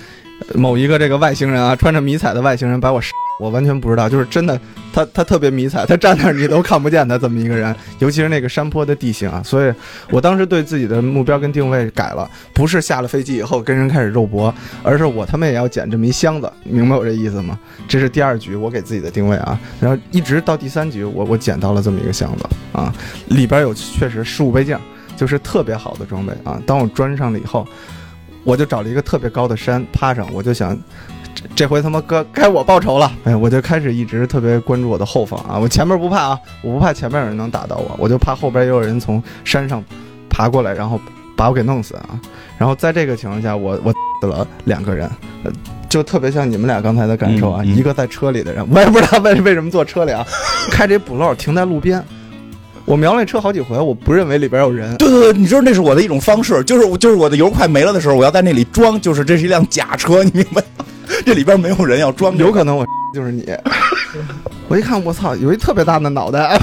[0.50, 4.60] 呃某一个这个外星人啊，穿着迷彩的外星人把我杀，我完全不知道，就是真的，
[4.92, 9.72] 他他特别迷彩，他站那儿你都看不见他这么一个人，尤其是那个山坡的地形啊，所以
[10.10, 17.58] 我当时对自己的目标跟定位改了，不是下了飞机以后跟人开始肉搏，而是我他妈也要捡这么一箱子，明白我这意思吗？
[17.86, 22.92] 这是第二局我给自己的定位啊，然后一直到第三局我我捡到了这么一个箱子啊，
[23.28, 24.78] 里边有确实十五倍镜。
[25.16, 26.62] 就是特别好的装备啊！
[26.64, 27.66] 当我装上了以后，
[28.44, 30.78] 我就找了一个特别高的山趴上，我就想，
[31.38, 33.10] 这这回他妈该该我报仇了！
[33.24, 39.82] 哎，我就开始一直特别关注我的后方啊，我前面不怕啊，我不怕前面有人能打到我，我就怕后边也有人从山上
[40.28, 41.00] 爬过来，然后
[41.36, 42.20] 把我给弄死啊！
[42.58, 45.08] 然后在这个情况下，我我死了两个人，
[45.44, 45.52] 呃，
[45.88, 50.26] 就特别像你们俩刚才的感受啊，嗯嗯一个在车里的人，我也不知道为为什么坐车里啊，
[50.72, 52.02] 开这补漏停在路边。
[52.84, 54.96] 我瞄那车好几回，我不认为里边有人。
[54.96, 60.84] 对对对，你知道那是我的一种方式，就是我就是我的油快没了的时候，我要在那里装，就是这是一辆假车，你明白吗？
[61.24, 63.46] 这里边没有人要装，有可能我就是你。
[64.68, 66.58] 我一看，我操，有一特别大的脑袋，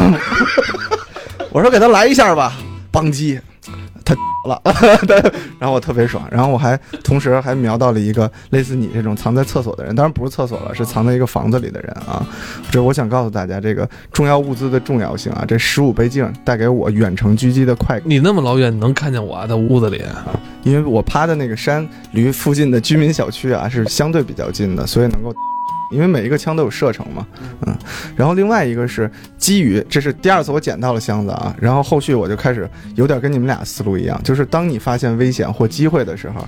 [1.51, 2.53] 我说给他来一下吧，
[2.91, 3.39] 邦击，
[4.05, 4.15] 他
[4.47, 4.61] 了，
[5.57, 12.25] 然后我特别爽，然后我还同时还瞄到了一个类似你这种藏在厕所的人，当然不是厕所了，是藏在一个房子里的人啊。
[12.69, 18.03] 这我想告诉大家，这个重要物资的重要性啊，这十五倍镜带给我远程狙击的快感。
[18.07, 20.03] 你那么老远，你能看见我啊在屋子里？
[20.63, 25.33] 因为我趴的那个山离附近的居民小区啊是相对比较近的，所以能够，
[25.95, 27.25] 因为每一个枪都有射程嘛，
[27.65, 27.75] 嗯，
[28.15, 36.45] 然后另外一个是基于，这是第二次我捡到了箱子啊，然后后续我就开始有点跟你们俩思路一样，就是当你发现危险或机会的时候。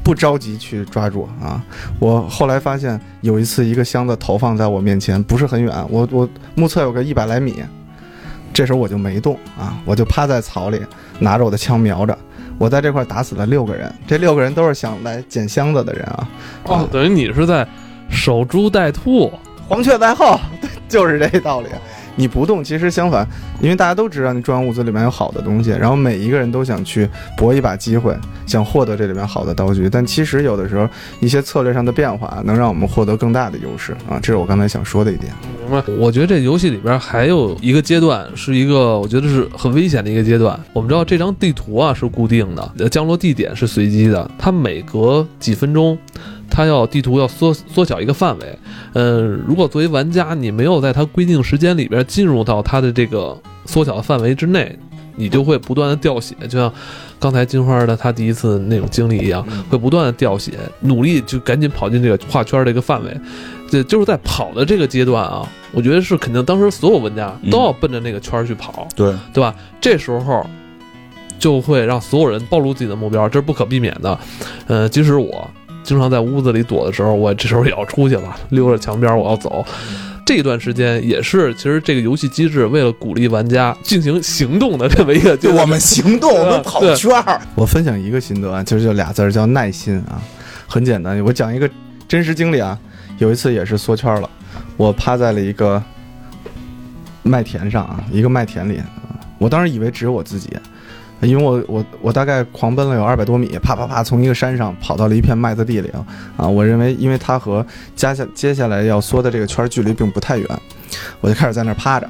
[0.00, 1.62] 不着急去抓住啊！
[1.98, 7.62] 我后来发现有一次一个箱子投放在我面前，不是很远，我我目测有个一百来米，
[8.54, 10.80] 这时候我就没动啊，我就趴在草里，
[11.18, 12.16] 拿着我的枪瞄着，
[12.56, 16.28] 我在这块打死了六个人，这六个人都是想来捡箱子的人啊！
[16.64, 17.68] 哦，等于你是在
[18.08, 19.32] 守株待兔。
[19.68, 21.68] 黄雀在后，对， 就是这道理。
[22.16, 23.24] 你不动，其实相反，
[23.60, 28.12] 因为大家都知道你重要物资里面有好的东西，然后每一个人都想去搏一把机会，
[28.44, 29.88] 想获得这里面好的道具。
[29.88, 30.88] 但其实有的时候
[31.20, 35.32] 一些策略上的变化能让我们获得更大的优势啊，这是我刚才想说的一点。
[35.62, 35.92] 明白？
[35.96, 40.58] 我觉得这游戏里边还有一个阶段，是一个我觉得是很危险的一个阶段。
[40.72, 45.96] 我们知道这张地图啊是固定的，呃降落地点是随机的，它每隔几分钟，
[46.58, 48.58] 它要地图要缩缩小一个范围。
[48.94, 54.76] 嗯，如果作为玩家你没有在它规定时间里边进入到它的这个缩小的范围之内，
[55.14, 56.72] 你就会不断的掉血，就像
[57.16, 63.16] 刚才金花的她第一次那种经历一样，会不断的掉血，努力就赶紧跑进这个画圈这个范围。
[63.70, 69.54] 这就是在跑的这个阶段啊，我觉得是肯定当时所有玩家都要奔着那个圈儿去跑，对，对吧？
[69.80, 70.44] 这时候
[71.38, 74.18] 就会让所有人暴露自己的目标，这是不可避免的。
[74.66, 75.48] 呃，即使我
[75.88, 79.64] 经常在屋子里躲的时候，我这时候也要出去了，溜着墙边我要走。
[80.26, 90.20] 这段时间也是，其实这个游戏机制为了鼓励玩家进行行动的这么一个，就我们行动， 我们跑圈儿，我分享一个心得啊，就是就俩字儿叫耐心啊，
[90.66, 91.18] 很简单。
[91.24, 91.70] 我讲一个
[92.06, 92.78] 真实经历啊，
[93.16, 94.28] 有一次也是缩圈了，
[94.76, 95.82] 我趴在了一个
[97.22, 98.84] 麦田上啊，一个麦田里，啊
[99.38, 100.50] 我当时以为只有我自己，
[101.20, 106.48] 因为我我我大概狂奔了有二百多米，啪啪啪从一个山上跑到了一片麦子地里啊啊！
[106.48, 107.64] 我认为因为它和
[107.96, 110.48] 加下接下来要缩的这个圈距离并不太远，
[111.20, 112.06] 我就开始在那儿趴着，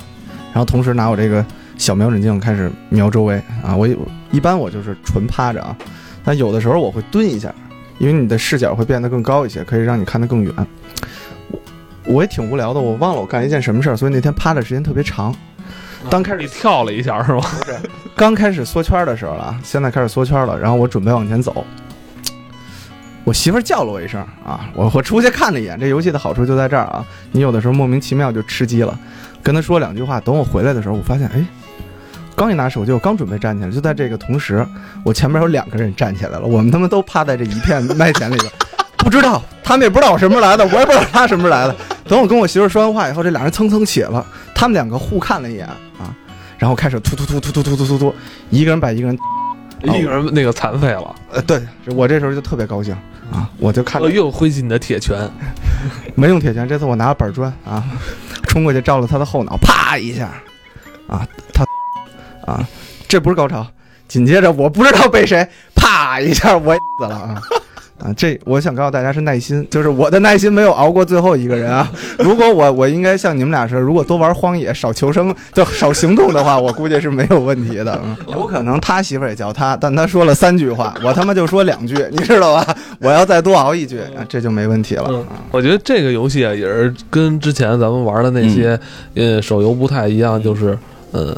[0.52, 1.44] 然后同时拿我这个
[1.78, 3.74] 小瞄准镜开始瞄周围啊。
[3.74, 3.88] 我
[4.30, 5.74] 一般我就是纯趴着啊，
[6.22, 7.54] 但有的时候我会蹲一下，
[7.98, 10.52] 因为你的视角会变得更高一些，可以让你看得更远。
[11.50, 11.58] 我
[12.04, 15.34] 我也挺无聊的，我忘了我干一件什么事儿，所以那天趴的时间特别长。
[16.10, 17.42] 刚开始你跳了一下是吧？
[18.16, 21.64] 刚开始缩圈的时候了，啊，现在开始缩圈了，然后我准备往前走，
[23.24, 28.98] 我媳妇儿叫了我一声啊，我我出去看了一眼，这游戏的好处就在这儿啊，你有的时候莫名其妙就吃鸡了，
[29.42, 31.44] 跟她说两句话，等我回来的时候，我发现哎。
[32.36, 34.64] 刚一拿手机，我刚准备站起来，就在这个同时，
[35.02, 38.52] 我前面有两个人站起来了，我们他妈都趴在这一片麦田里边，
[38.98, 41.74] 不知道他们也不知道我什么时候来的，我也不知道他什么时候来的。
[42.04, 44.24] 等我跟我媳妇儿说完话以后，这俩人蹭蹭起了，
[44.58, 46.12] 他们两个互看了一眼啊，
[46.58, 48.14] 然后开始突突突突突突突突突，
[48.50, 49.16] 一个人把一个人，
[49.96, 51.62] 一个人那个残废了，呃，对
[51.94, 52.92] 我这时候就特别高兴
[53.32, 55.16] 啊，我就看着呃又挥起你的铁拳，
[56.16, 57.84] 没用铁拳，这次我拿了板砖啊，
[58.48, 60.28] 冲过去照了他的后脑，啪一下，
[61.06, 61.64] 啊，他
[62.52, 62.66] 啊，
[63.06, 63.64] 这不是高潮。
[64.08, 67.40] 紧接着我不知道被谁啪一下我 死了啊
[67.98, 68.12] 啊！
[68.16, 71.90] 这我想告诉大家是耐心，就是我的耐心没有熬过最后一个人啊。
[72.18, 78.00] 如果我我应该像你们俩似的，如果多玩荒野少求生就少行动的话，我估计是没有问题的。
[78.04, 82.76] 嗯有可能他媳妇也叫他，但他说了三句话，我他妈就说两句，你知道吧？
[83.00, 85.10] 我要再多熬一句，啊这就没问题了。
[85.50, 88.78] 我觉得这个游戏啊，也是跟之前咱们玩的那些、
[89.14, 90.78] 呃手游不太一样，就是
[91.12, 91.36] 呃。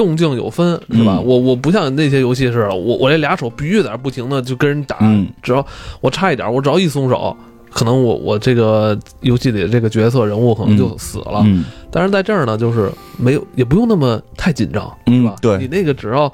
[0.00, 1.18] 动静有分是吧？
[1.18, 5.64] 嗯我我不像那些游戏似的，我我这俩手必须在那不停的就跟人打，嗯只要
[6.00, 7.36] 我差一点，我只要一松手，
[7.70, 11.42] 可能我我这个游戏里的这个角色人物可能就死了。
[11.44, 15.36] 嗯但是在这儿呢，就是没有也不用那么太紧张，嗯是吧？
[15.42, 16.32] 对你那个只要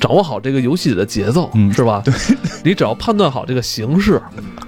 [0.00, 2.02] 掌握好这个游戏里的节奏，嗯是吧？
[2.64, 4.20] 你只要判断好这个形式，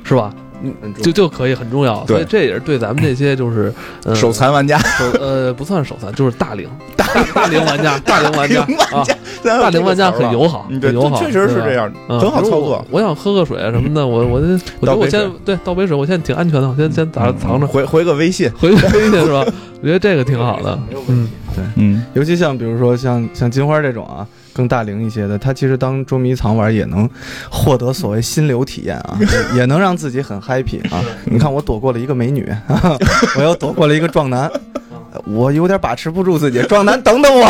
[0.04, 0.32] 是吧？
[0.62, 2.16] 嗯就就可以很重要，对。
[2.16, 3.72] 所以这也是对咱们这些就是、
[4.04, 4.78] 呃、手残玩家，
[5.20, 6.68] 呃不算手残，就是大龄。
[6.96, 8.60] 大 大龄玩家，大龄玩家
[8.92, 9.02] 啊，
[9.42, 12.86] 大大龄玩家很友好，很友好，确实是这样，嗯很好我操作。
[12.90, 14.40] 我想喝个水什么的，我我
[14.80, 19.44] 我觉得我先对倒杯水，我现在挺安全的，我先先藏着，回回个微信，回个微信是吧？
[19.82, 21.64] 我觉得这个挺好的，嗯，对。
[21.76, 24.26] 嗯尤其像比如说像像金花这种啊，
[24.60, 27.08] 更大龄一些的，他其实当捉迷藏玩也能
[27.50, 29.26] 获得所谓心流体验啊，也
[29.60, 31.02] 也能让自己很 happy 啊。
[31.24, 32.46] 你看我躲过了一个美女，
[33.38, 34.50] 我又躲过了一个壮男，
[35.24, 37.46] 我有点把持不住自己，壮男等等我。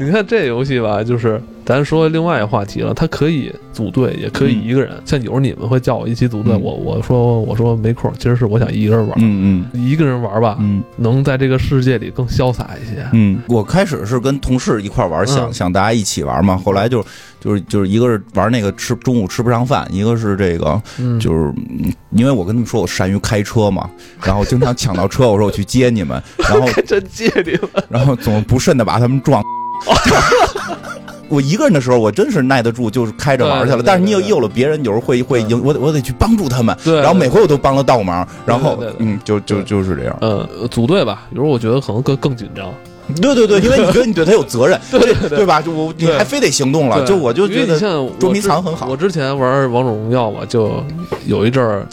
[0.00, 4.90] 你看这游戏吧，就是咱说另外一个话题了，它可以组队，也可以一个人。
[5.04, 13.06] 像有时候你们会叫我一起组队，嗯我我说我说没空，其实是我想一个人玩，嗯嗯一个人玩吧，嗯能在这个世界里更潇洒一些。
[13.12, 17.04] 嗯，我开始是跟同事一块玩，想嗯想大家一起玩嘛，后来就
[17.38, 23.88] 就是就是一个是玩那个吃中午吃不上饭，一个是这个嗯，就是嗯因为我跟他们说我善于开车嘛，
[24.24, 27.84] 然后经常抢到车，我说我去接你们，然后真借你们。
[27.90, 29.42] 然后总不慎的把他们撞。
[31.28, 33.82] 我一个人的时候，我真是耐得住，就是开着玩去了。
[33.84, 36.76] 但是你有有了别人，有时候会会影，我得我得去帮助他们。
[36.84, 40.16] 对然后每回我都帮了倒忙，然后嗯，就就就是这样。
[40.20, 42.72] 呃，组队吧，有时候我觉得可能更更紧张。
[43.20, 45.60] 对对对，因为你觉得你对他有责任， 对对吧？
[45.60, 47.78] 就我你还非得行动了，就我就觉得
[48.18, 50.82] 捉迷藏很好我之前玩王者荣耀嘛，就
[51.26, 51.86] 有一阵儿，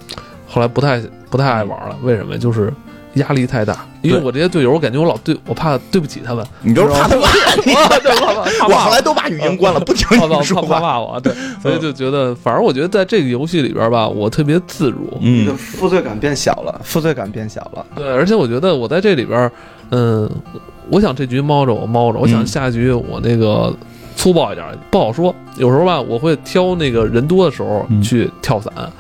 [0.47, 1.95] 后来不太不太爱玩了。
[2.03, 2.37] 为什么？
[2.37, 2.71] 就是
[3.17, 7.27] 压力太大，因为我这些队友，我感觉我老对我怕对不起他们，你就是怕他 骂
[7.65, 7.73] 你。
[7.73, 8.73] 怕怕怕我。
[8.73, 10.61] 后来都把语音关了， 不听你说。
[10.61, 17.85] 骂我，对，所以就觉得，反正我觉得在这个游戏里边吧，我特别自如，你的嗯负罪感变小了，负罪感变小了。
[17.95, 19.51] 对，而且我觉得我在这里边，
[19.91, 20.29] 嗯，
[20.89, 22.47] 我想这局猫着我猫着，我想嗯。
[22.47, 23.73] 下局我那个
[24.15, 25.33] 粗暴一点，不好说。
[25.57, 28.01] 有时候吧，我会挑那个人多的时候嗯。
[28.01, 28.71] 去跳伞。
[28.77, 28.91] 嗯，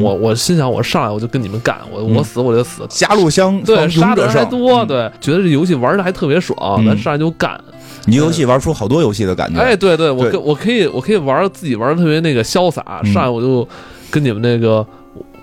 [0.00, 2.82] 我我心想，我上来我就跟你们干，我嗯我死我就死。
[2.88, 4.44] 狭路相对，杀的人还。
[4.44, 7.58] 多，嗯对，觉得这游戏玩的还特别爽，嗯咱上来就干。
[8.06, 9.60] 你游戏玩出好多游戏的感觉。
[9.60, 13.66] 哎，对对，我对可我可以我可以玩自己玩的特别那个潇洒，嗯上来我就
[14.10, 14.84] 跟你们那个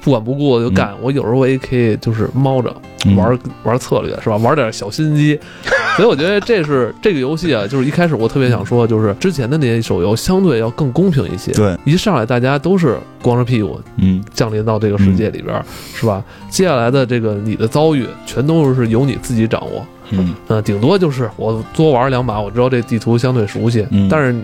[0.01, 0.93] 不管不顾的就干。
[1.01, 2.73] 我有时候我也可以就是猫着
[3.05, 4.37] 嗯玩、玩策略是吧？
[4.37, 5.39] 玩点小心机，
[5.95, 11.51] 所以我觉得这是这个游戏啊，就是一开始我特别想说，就是之前的那些手游相对要更公平一些。
[11.53, 15.63] 对，一上来大家都是光着屁股嗯降临到这个世界里边儿，
[15.95, 16.23] 是吧？
[16.49, 19.85] 接下来的这个你的遭遇全都是由你自己掌握。
[20.11, 24.35] 嗯嗯，顶多就是我多玩两把，我知道这地图相对熟悉，嗯但是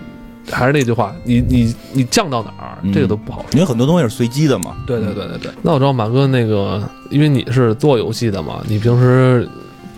[0.50, 3.48] 还是那句话，你你你降到哪儿，嗯这个都不好说。
[3.52, 4.76] 因为很多东西是随机的嘛。
[4.86, 5.50] 对对对对对。
[5.62, 9.48] 那我知道马哥那个，因为你是做游戏的嘛，你平时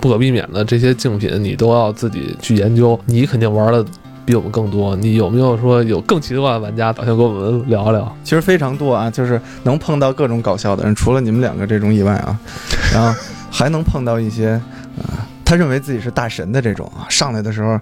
[0.01, 3.85] 不可避免的这些竞品，你都要自己去研究，你肯定玩的
[4.25, 4.97] 比我们更多。
[4.97, 8.17] 你有没有说有更奇怪的玩家，打算跟我们聊聊？
[8.25, 12.39] 其实非常多啊，就是能碰到各种搞笑的人，除了你们两个这种以外啊，
[12.93, 13.19] 然后
[13.51, 14.51] 还能碰到一些
[14.99, 17.79] 啊、他认为自己是大神的这种啊，上来的时候。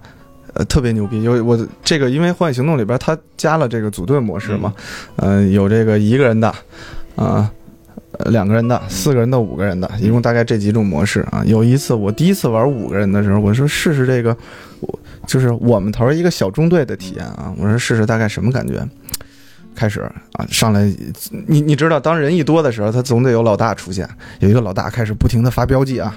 [0.56, 4.72] 呃，特别牛逼，有我这个，因为《荒野行动》里边它加了这个组队模式嘛，
[5.16, 6.48] 呃，有这个一个人的，
[7.14, 7.50] 啊、
[8.12, 11.42] 呃两个人的、四个人的、五个人的，一共大概这几种模式啊。
[11.44, 14.34] 有一次我第一次玩五个人的时候，我说试试这个，
[14.80, 18.82] 我就是我们头儿一个小中队的体验啊，我说试试大概什么感觉。
[19.74, 20.00] 开始
[20.32, 20.90] 啊，上来，
[21.46, 24.08] 你你知道，当人一多的时候，他总得有老大出现。
[24.40, 26.16] 有一个老大开始不停的发标记啊，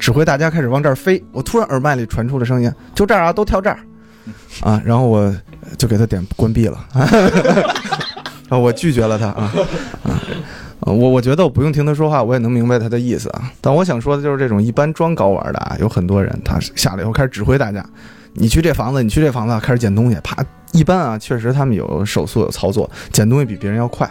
[0.00, 1.22] 指挥大家开始往这儿飞。
[1.30, 3.78] 我突然耳麦里传出了声音，就这儿啊，都跳这儿，
[4.62, 5.32] 啊，然后我
[5.76, 6.78] 就给他点关闭了，
[8.48, 9.52] 啊，我拒绝了他啊
[10.02, 10.20] 啊，
[10.80, 13.52] 我我觉得我不用听他说话，我也能明白他的意思啊。
[13.60, 17.84] 但我想说的就是这种一般装高玩的啊，有很多人他下来以后开始指挥大家，
[18.32, 20.36] 你去这房子，你去这房子，开始捡东西，啪。
[20.72, 24.08] 一般啊，确实他们有手速有操作，捡东西比别人要快。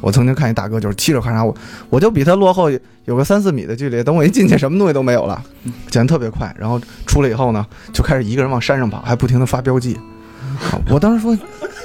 [0.00, 1.54] 我曾经看一大哥就是嘁哩咔嚓，我
[1.90, 2.70] 我就比他落后
[3.04, 5.42] 有个三四米的距离，等我一进去，什么东西都没有了，
[5.90, 6.54] 捡得特别快。
[6.58, 9.94] 然后出来以后呢，就开始一个人往山上跑，还不停的发标记。
[9.94, 11.36] 啊我当时说，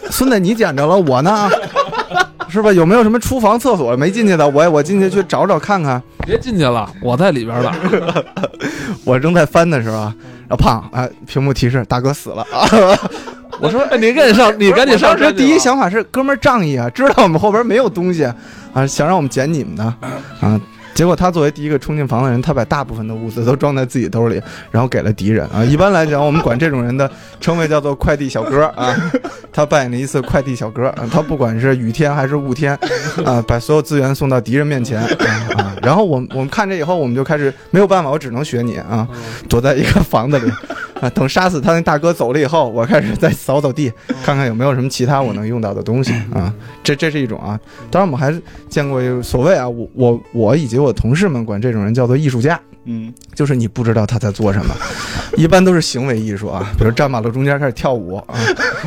[0.09, 1.49] 孙子你捡着了，我呢？
[2.47, 2.71] 是吧？
[2.71, 4.47] 有没有什么厨房、厕所没进去的？
[4.47, 6.01] 我我进去去找找看看。
[6.25, 7.75] 别进去了，我在里边了。
[9.03, 10.15] 我正在翻的时候啊，
[10.47, 12.67] 然后胖啊，屏幕提示大哥死了啊。
[13.59, 15.37] 我说哎你赶紧上，你赶紧我当时上山去吧。
[15.37, 18.25] 第一想法是，哥们儿仗义啊，知道我们后边没有东西
[18.73, 20.59] 啊，想让我们捡你们的啊。
[20.95, 25.61] 结果他作为第一个冲进房的人，他把大部分的物资都装在自己兜里，然后给了敌人啊。
[25.69, 27.09] 一般来讲，我们管这种人的
[27.41, 28.95] 称谓叫做快递小哥啊。
[29.51, 32.73] 他扮演了一次快递小哥啊，他不管是雨天还是雾天
[33.25, 35.09] 啊， 把所有资源送到敌人面前啊
[35.57, 35.75] 啊。
[35.81, 39.07] 然后我们我们看这以后，我们就开始没有办法，我只能学你啊，
[39.49, 40.49] 躲在一个房子里
[41.01, 43.91] 啊，等杀死他那大哥走了以后，我开始再扫扫地，
[44.23, 46.53] 看看有没有什么其他我能用到的东西啊。
[46.83, 47.59] 这这是一种啊。
[47.91, 48.33] 当然，我们还
[48.69, 54.75] 见过有所谓啊，我我我以及我同事们管这种人叫做艺术家，嗯，就是你不知道他在做什么，
[55.35, 58.23] 一般都是行为艺术啊， 比如站马路中间开始跳舞啊，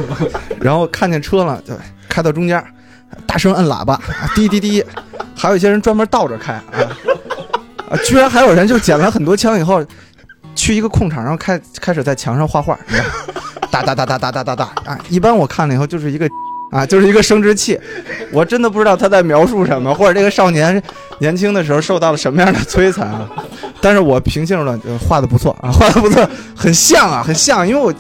[0.61, 1.75] 然后看见车了，就
[2.09, 2.63] 开到中间，
[3.27, 4.01] 大声摁喇叭，
[4.35, 4.85] 滴滴滴，
[5.37, 6.63] 还有一些人专门倒着开啊，
[7.91, 9.85] 啊，居然还有人就捡了很多枪以后，
[10.55, 12.79] 去一个空场，然后开开始在墙上画画，
[13.71, 14.65] 哒哒哒哒哒哒哒哒。
[14.85, 16.29] 啊，一般我看了以后就是一个。
[16.71, 17.79] 啊，就是一个生殖器，
[18.31, 20.81] 我真的不知道他在描述什么，或者这个少年
[21.19, 23.29] 年轻的时候受到了什么样的摧残啊。
[23.81, 27.93] 但是我平心而论，呃画的不错啊，画的不错，很像啊，很像，因为我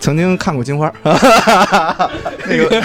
[0.00, 2.82] 曾经看过金花， 那个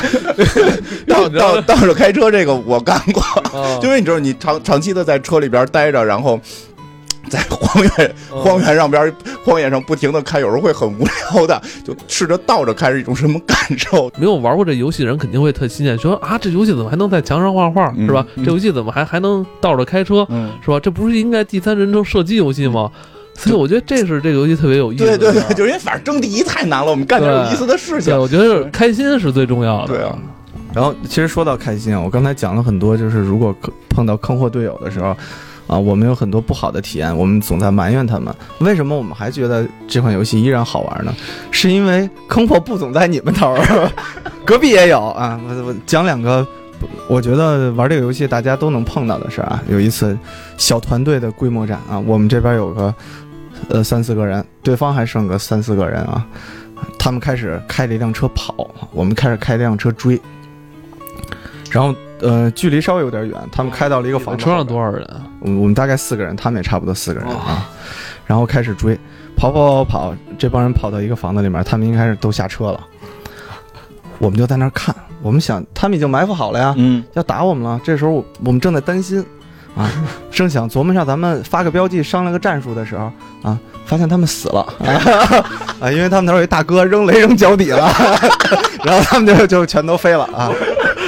[1.07, 3.21] 倒倒倒着开车这个我干过，
[3.57, 6.39] 啊因为你知道你长长期的在车里边待着，然后。
[7.29, 14.11] 在荒原 荒原上边荒野上不停的开，有时候会很无聊的，就试着倒着开是一种什么感受？
[14.17, 18.25] 没有玩过这游戏的人肯定会特新鲜，说啊，这游戏怎么还能在墙上画画，嗯是吧？
[18.35, 20.79] 嗯这游戏怎么还还能倒着开车，嗯，是吧？
[20.79, 22.89] 这不是应该第三人称射击游戏吗？
[23.37, 28.17] 所以我觉得这是这个游戏特别有意思的对对对，就是因为反正争第一太难了，我们干点有意思的事对，情。
[28.19, 29.93] 我觉得开心是最重要的。
[29.93, 30.17] 对啊，
[30.73, 33.53] 然后其实说到开心啊，我刚才讲了很多，就是如果
[33.89, 35.15] 碰到坑货队友的时候。
[35.67, 38.33] 啊，我们有很多不好的体验，我们总在埋怨他们。
[38.59, 41.13] 为什么我们还觉得这款游戏依然好玩呢？
[41.51, 43.91] 是因为坑货不总在你们头儿，
[44.45, 45.39] 隔壁也有啊。
[45.47, 46.45] 我我讲两个，
[47.09, 49.63] 我觉得玩这个游戏大家都能碰到的事儿啊。
[49.67, 50.17] 有一次
[50.57, 52.93] 小团队的规模战啊，我们这边有个
[53.69, 56.25] 呃三四个人，对方还剩个三四个人啊。
[56.99, 58.53] 他们开始开了一辆车跑，
[58.91, 60.19] 我们开始开一辆车追，
[61.71, 65.21] 然后呃距离稍微有点远，他们开到了一个房子车上多少人啊？
[65.41, 67.69] 我们我们大概四个人，他们也差不多四个人啊，
[68.25, 68.97] 然后开始追，
[69.35, 72.79] 跑跑跑跑，这帮人跑到一个房子里面，他们应该是都下车了，
[74.19, 79.23] 我们就在那儿看，我们想他们已经埋伏好了呀，嗯，要打我们了，这时候我我们正在担心，
[79.75, 79.91] 啊，
[80.31, 83.11] 正想琢磨上咱们发个标记商量个战术的时候
[83.43, 84.61] 啊，发现他们死了
[85.81, 87.91] 啊，因为他们那儿有一大哥扔雷扔脚底了，
[88.85, 90.49] 然后他们就就全都飞了啊。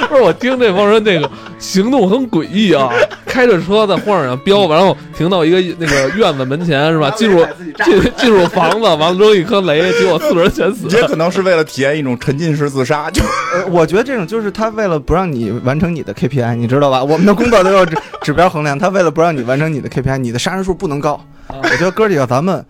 [0.10, 2.88] 不是，我听这帮人那个行动很诡异啊，
[3.26, 7.10] 开着车在荒野上飙，然后停到一个那个院子门前是吧？
[7.10, 7.46] 进入
[7.84, 10.88] 进进入房子，完了扔一颗雷，结果四个人全死。
[10.96, 17.02] 也可能是为了体验一种沉浸式自杀，就呃，我觉得这种就是他为了不让你完成你的 KPI，你知道吧？
[17.04, 21.20] 我们的工作都要指指标衡量，他为了不让你完成你的 KPI，你的杀人数不能高。
[21.48, 22.64] 我觉得哥几个咱们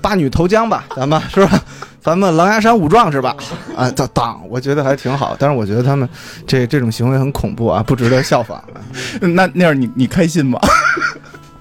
[0.00, 1.60] 八女投江吧，咱们是吧？
[2.02, 3.36] 咱们狼牙山五壮是吧？
[3.76, 5.36] 啊，当当，我觉得还挺好。
[5.38, 6.08] 但是我觉得他们
[6.46, 8.62] 这这种行为很恐怖啊，不值得效仿。
[9.20, 10.58] 那那样你你开心吗？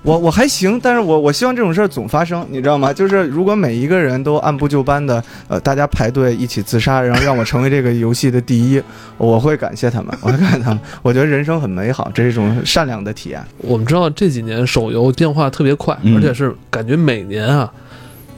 [0.04, 2.92] 我我还行，但是我我希望这种事儿总发生，你知道吗？
[2.92, 8.82] 就是如果每一个人都按部就班的，呃，大家排队一起自杀，然后让我成为这个游戏的第一，
[9.20, 10.80] 我会感谢他们，我会感谢他们。
[11.04, 13.40] 我觉得人生很美好，这是一种善良的体验。
[13.60, 17.72] 我们知道这几年手游变化特别快，嗯而且是感觉每年啊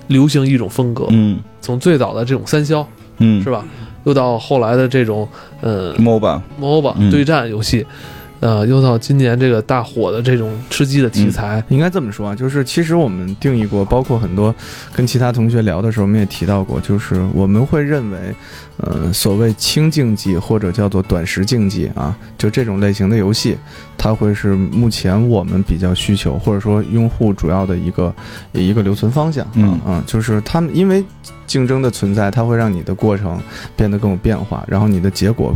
[0.07, 1.39] 流行一种风格，嗯。
[1.61, 2.85] 从最早的这种三消
[3.19, 3.41] 嗯。
[3.43, 3.65] 是吧，
[4.03, 5.27] 又到后来的这种
[5.61, 7.09] 呃？MOBA，MOBA 嗯。
[7.11, 7.85] 对战游戏，
[8.43, 14.53] 呃，又到今年这个大火的这种吃鸡的题材，应该这么说啊，就是其实我们定义过，包括很多
[14.93, 18.35] 跟其他同学聊的时候，我们也提到过，就是我们会认为，
[18.75, 23.57] 呃，所谓轻竞技或者叫做短时竞技啊，就这种类型的游戏，
[23.97, 28.13] 它会是目前我们比较需求或者说用户主要的一个
[28.51, 29.47] 一个留存方向。
[29.53, 31.01] 嗯嗯，就是他们因为
[31.45, 33.41] 竞争的存在，它会让你的过程
[33.75, 35.53] 变得更有变化，然后你的结果，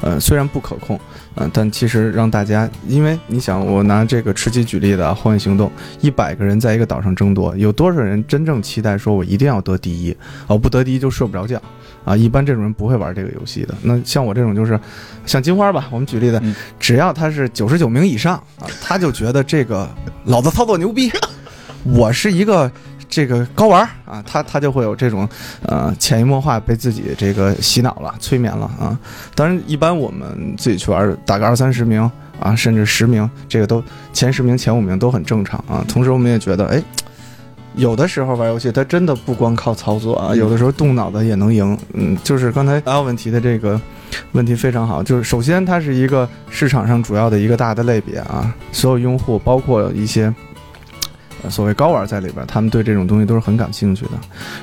[0.00, 0.98] 呃，虽然不可控。
[1.36, 5.66] 嗯，但其实让大家，因为你想，我拿这个吃鸡举例的啊，《荒野行动》，
[6.00, 10.16] 一百个人在一个岛上争夺，有多少人真正期待说我一定要得第一？
[10.46, 11.60] 哦，不得第一就睡不着觉
[12.04, 12.16] 啊！
[12.16, 13.74] 一般这种人不会玩这个游戏的。
[13.82, 14.78] 那像我这种就是，
[15.26, 19.92] 像金花吧，我们举例的嗯，只要他是九十九名以上啊，他就觉得这个
[20.26, 21.10] 老子操作牛逼，
[21.82, 22.70] 我是一个。
[23.08, 25.28] 这个高玩儿啊，他他就会有这种，
[25.62, 28.98] 呃，潜移默化被自己这个洗脑了、催眠了啊。
[29.34, 33.82] 当然，一般我们自己去玩儿，打个二三十名啊，甚至十名，这个都
[34.12, 35.84] 前十名、前五名都很正常啊。
[35.88, 36.82] 同时，我们也觉得，哎，
[37.76, 41.76] 有的时候玩游戏，它真的不光靠操作啊，有的时候动脑子也能赢。
[41.92, 43.80] 嗯，就是刚才阿文提的这个
[44.32, 50.32] 问题非常好，就是首先它是一个市场上主要的一个大的类别啊，所有用户包括一些。
[51.50, 54.12] 所谓高玩在里边，他们对这种东西都是很感兴趣的。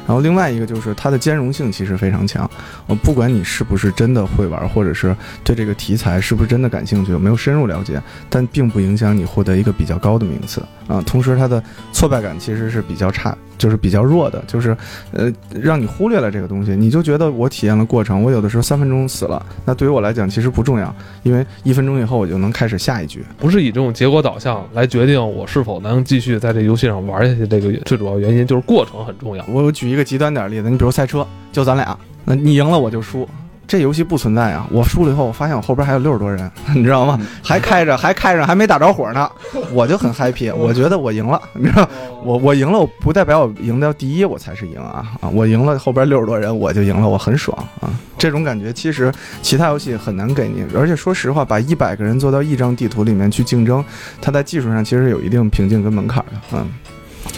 [0.08, 2.50] 然后另外一个就是它的兼容性其实非常强，
[2.88, 11.02] 我，不管你是不是真的会玩，或者是对这个题材是不是真的感兴趣，有没有深入了解，但并不影响你获得一个比较高的名次啊。
[11.06, 11.64] 同时，它的
[11.94, 14.76] 挫败感其实是比较差，就是比较弱的，就是
[15.12, 20.92] 呃，让你忽略了这个东西，你就觉得我体验了过程，我有的时候三分钟死了，那对于我来讲其实不重要，
[21.22, 23.24] 因为一分钟以后我就能开始下一局。
[23.38, 27.48] 不是以这种结果导向来决定我是否能继续在这游戏上玩下去。
[27.48, 29.46] 这个最主要原因就是过程很重要。
[29.48, 31.96] 我举一个极端点的例子，你比如赛车，就咱俩，
[32.26, 33.30] 那你赢了我就输。
[33.72, 34.68] 这游戏不存在啊！
[34.70, 37.18] 我输了以后，我发现我后边还有六十多人， 你知道吗？
[37.42, 39.32] 还开着，还开着，还没打着火呢，
[39.72, 41.88] 我就很 happy，我觉得我赢了，你知道，
[42.22, 45.30] 我我赢了，我不代表我赢到第一，我才是赢啊啊！
[45.30, 47.88] 我赢了，后边六十多人我就赢了，我很爽啊！
[48.18, 49.10] 这种感觉其实
[49.42, 53.82] 其他游戏很难给你，而且说实话，把一百个人做到一张地图里面去竞争，
[54.22, 56.68] 它在技术上其实有一定瓶颈跟门槛的，嗯。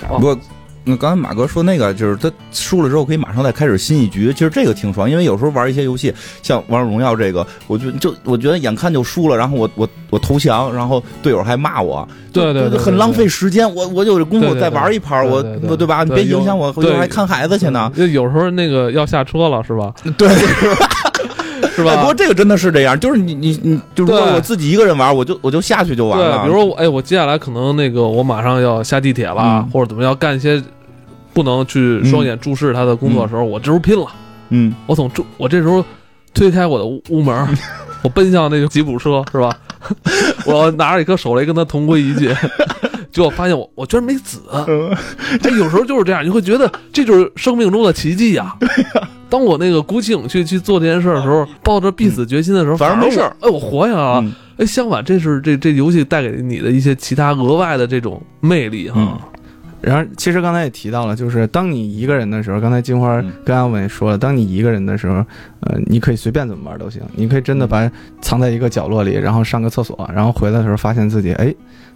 [0.08, 0.38] 不过，
[0.86, 4.34] 那刚才马哥说那个，就是他输了之后可以马上再开始新一局。
[4.34, 13.74] 其实这个挺爽，因为有时候玩一些游戏，像王者荣耀这个，我就就我觉得眼看就输了，然后我我我投降，然后队友还骂我，对对对，很浪费时间。
[13.74, 16.04] 我我有这功夫再玩一盘，我我对吧？
[16.04, 17.92] 你别影响我，回头还看孩子去呢。
[17.96, 19.94] 就有时候那个要下车了，是吧？
[20.18, 20.28] 对。
[21.76, 21.96] 是吧？
[21.98, 26.44] 不过这个真的是这样，就是你你你，就如果我自己一个人玩，我就我就下去就完了。
[26.44, 30.62] 比如说我，哎，我接下来可能那个我马上要下地铁了，嗯、或者怎么样，干一些
[31.34, 34.06] 不能去双眼注视他的工作的时候，嗯、我这时候拼了。
[34.50, 35.84] 嗯，我从这我这时候
[36.34, 37.58] 推开我的屋门，
[38.04, 39.56] 我奔向那个吉普车，是吧？
[40.46, 42.30] 我拿着一颗手雷跟他同归于尽。
[43.14, 44.42] 结果发现我我居然没死，
[45.40, 48.56] 这有时候就是这样，你会觉得这就是生命中的奇迹呀。
[48.60, 53.32] 对呀，当我那个鼓起勇气去做这件事的时候，抱着必死决心的时候，反而没事儿。
[53.40, 54.26] 哎，我活下来了。
[54.58, 59.22] 哎，相反，这是这这游戏带给你的一些其他额外的这种魅力哈。
[59.80, 65.16] 然后，其实刚才也提到了，就是当你一个人的时候，刚才金花跟阿伟也说了，当你一个人的时候，
[65.60, 67.92] 呃，你可以随便怎么玩都行，你可以真的把
[68.22, 71.54] 藏在一个角落里，然后上个厕所，然后回来的时候发现自己哎。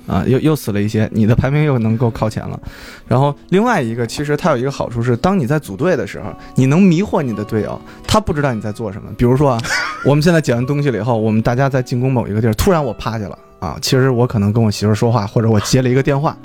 [0.07, 2.59] 啊，又又死了一些，你的排名又能够靠前了。
[3.07, 9.11] 然后另外一个，其实它有一个好处是，当你在组队的时候，你能迷惑你的队友，他不知道你在做什么。
[9.17, 9.61] 比如说啊，
[10.05, 16.35] 我们现在捡完东西了以后，我们大家在进攻某一个地儿，突然我趴下了啊，其实我可能跟我媳妇说话，或者我接了一个电话。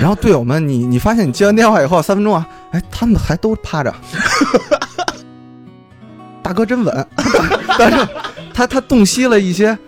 [0.00, 3.94] 然后队友们，你你发现你接完电话以后三分钟啊，哎，他们还都趴着。
[6.42, 7.06] 大哥真稳，
[7.78, 8.08] 但是
[8.52, 9.78] 他他洞悉了一些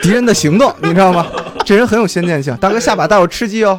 [0.00, 1.26] 敌人的行动，你知道吗？
[1.66, 3.76] 这人很有先见性，大哥下把带我吃鸡哦，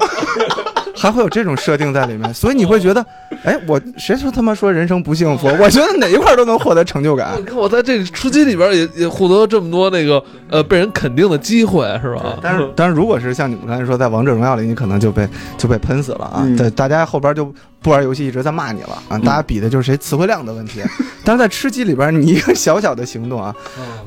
[0.98, 3.06] 还会有这种设定在里面，所以你会觉得，
[3.44, 5.48] 哎，我谁说他妈说人生不幸福？
[5.62, 7.36] 我觉得哪一块都能获得成就感。
[7.40, 12.38] 你看我在这个吃鸡里边也也获得了这么多那个呃被人肯定的机会，是吧？
[12.42, 15.28] 但是但是如果是像你们刚才说，在王者荣耀里，你可能就被
[15.58, 16.48] 就被喷死了啊！
[16.58, 19.18] 对，大家后边就不玩游戏，一直在骂你了啊！
[19.20, 20.82] 大家比的就是谁词汇量的问题。
[21.24, 23.54] 但是在吃鸡里边，你一个小小的行动啊，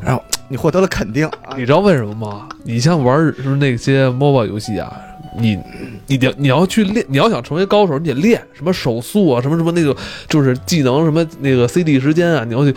[0.03, 1.31] 然后你获得了肯定。
[1.57, 2.49] 你知道为什么吗？
[2.65, 4.93] 你像玩是那些 MOBA 游戏啊，
[5.39, 5.59] 你
[6.07, 9.97] 你你要去练，你要想成为高手，你得练什么手速啊，什么什么那个
[10.29, 12.75] 就是技能什么那个 CD 时间啊，你要去，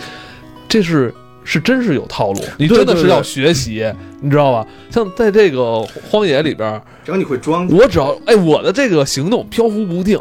[0.68, 1.14] 这是
[1.44, 3.86] 是真是有套路，你真的是要学习，
[4.22, 4.66] 你知道吧？
[4.90, 10.20] 像在这个荒野里边，只要你会装，我只要哎我的这个行动飘忽不定，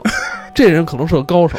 [0.54, 1.56] 这人可能是个高手，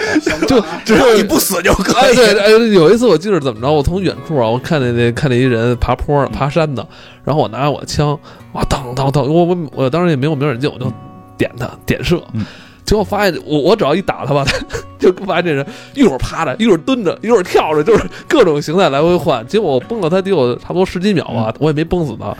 [0.47, 2.15] 就只要你不死就可哎，以。
[2.15, 6.85] 对， 哎，有一次我记得怎么着，我从远处啊，我看见那看见一人爬坡爬山的，
[7.23, 8.17] 然后我拿着我的枪，
[8.53, 10.91] 哇，当当当，我我我当时也没有瞄准镜，我就
[11.37, 12.45] 点他点射，嗯
[12.85, 14.57] 结果发现我我只要一打他吧，他
[14.99, 15.65] 就发现这人
[15.95, 19.45] 一会儿趴着，一会儿蹲着，一会儿跳着，就是各种形态来回换。
[19.47, 22.35] 结果我崩了他得有差不多十几秒吧，我也没崩死他。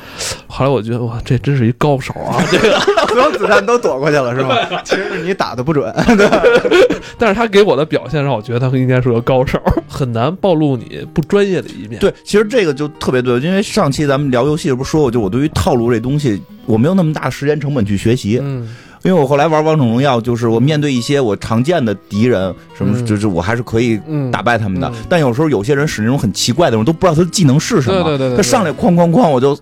[0.48, 2.80] 后来我觉得哇，这真是一高手啊， 这个。
[3.14, 4.82] 所有子弹都躲过去了，是吧？
[4.84, 5.94] 其实是你打的不准。
[6.18, 6.28] 对
[7.18, 12.00] 但是他给我的表现让我觉得他应该是个高手，很难暴露你不专业的一面。
[12.00, 18.40] 对，其实这个就特别对，因为上期咱们聊游戏时不是说过，就我对于套路这东西，我没有那么大时间成本去学习。
[18.42, 24.88] 嗯，因为我后来玩王者荣耀，就是我面对一些我常见的敌人，什么嗯就是我还是可以嗯打败他们的。
[24.88, 28.04] 嗯但有时候有些人使那种很奇怪的，我都不知道他的技能是什么。
[28.04, 29.58] 对对对他上来哐哐哐我就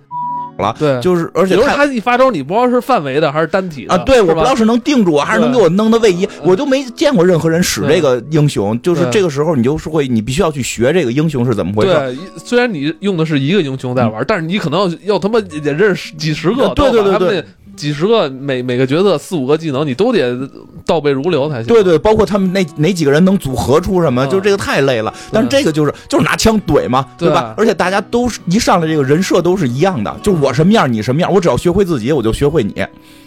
[0.60, 1.86] 了，对，就是而且他。
[1.88, 8.80] 一发招，你不知道是范围的还是单体的啊，对，我不知道是能定住我，还是能给我弄的位移，我都没见过任何人使这个英雄。
[8.84, 11.94] 就是这个时候，你就是会，你必须要去学这个英雄是怎么回事。
[11.94, 17.46] 对，虽然你用的是一个英雄在玩，但是你可能要要他妈也认识几十个，啊对对对对
[17.82, 20.38] 几十个每每个角色四五个技能，你都得
[20.86, 21.66] 倒背如流才行。
[21.66, 25.12] 对对，包括他们那哪几个人能组合出什么，嗯就这个太累了。
[25.32, 27.56] 但是这个就是就是拿枪怼嘛，对吧？
[27.58, 32.72] 而且大家都是一上来这个人设都是一样的，就是我什么样你什么样，我只要学会自己，我就学会你。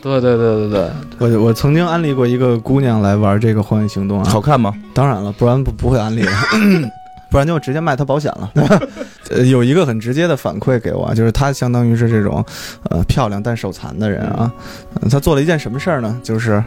[0.01, 4.73] 对对对对对，我我曾经安利过一个姑娘来玩这个《荒野行动》啊，好看吗？
[4.95, 6.33] 当然了，不然不不会安利了，
[7.29, 8.49] 不然就直接卖她保险了。
[9.35, 12.45] 呃，有一个很直接的反馈给我啊，就是他相当于是这种
[12.91, 14.51] 呃漂亮但手残的人啊，
[15.03, 16.19] 嗯，他做了一件什么事儿呢？
[16.23, 16.63] 就是。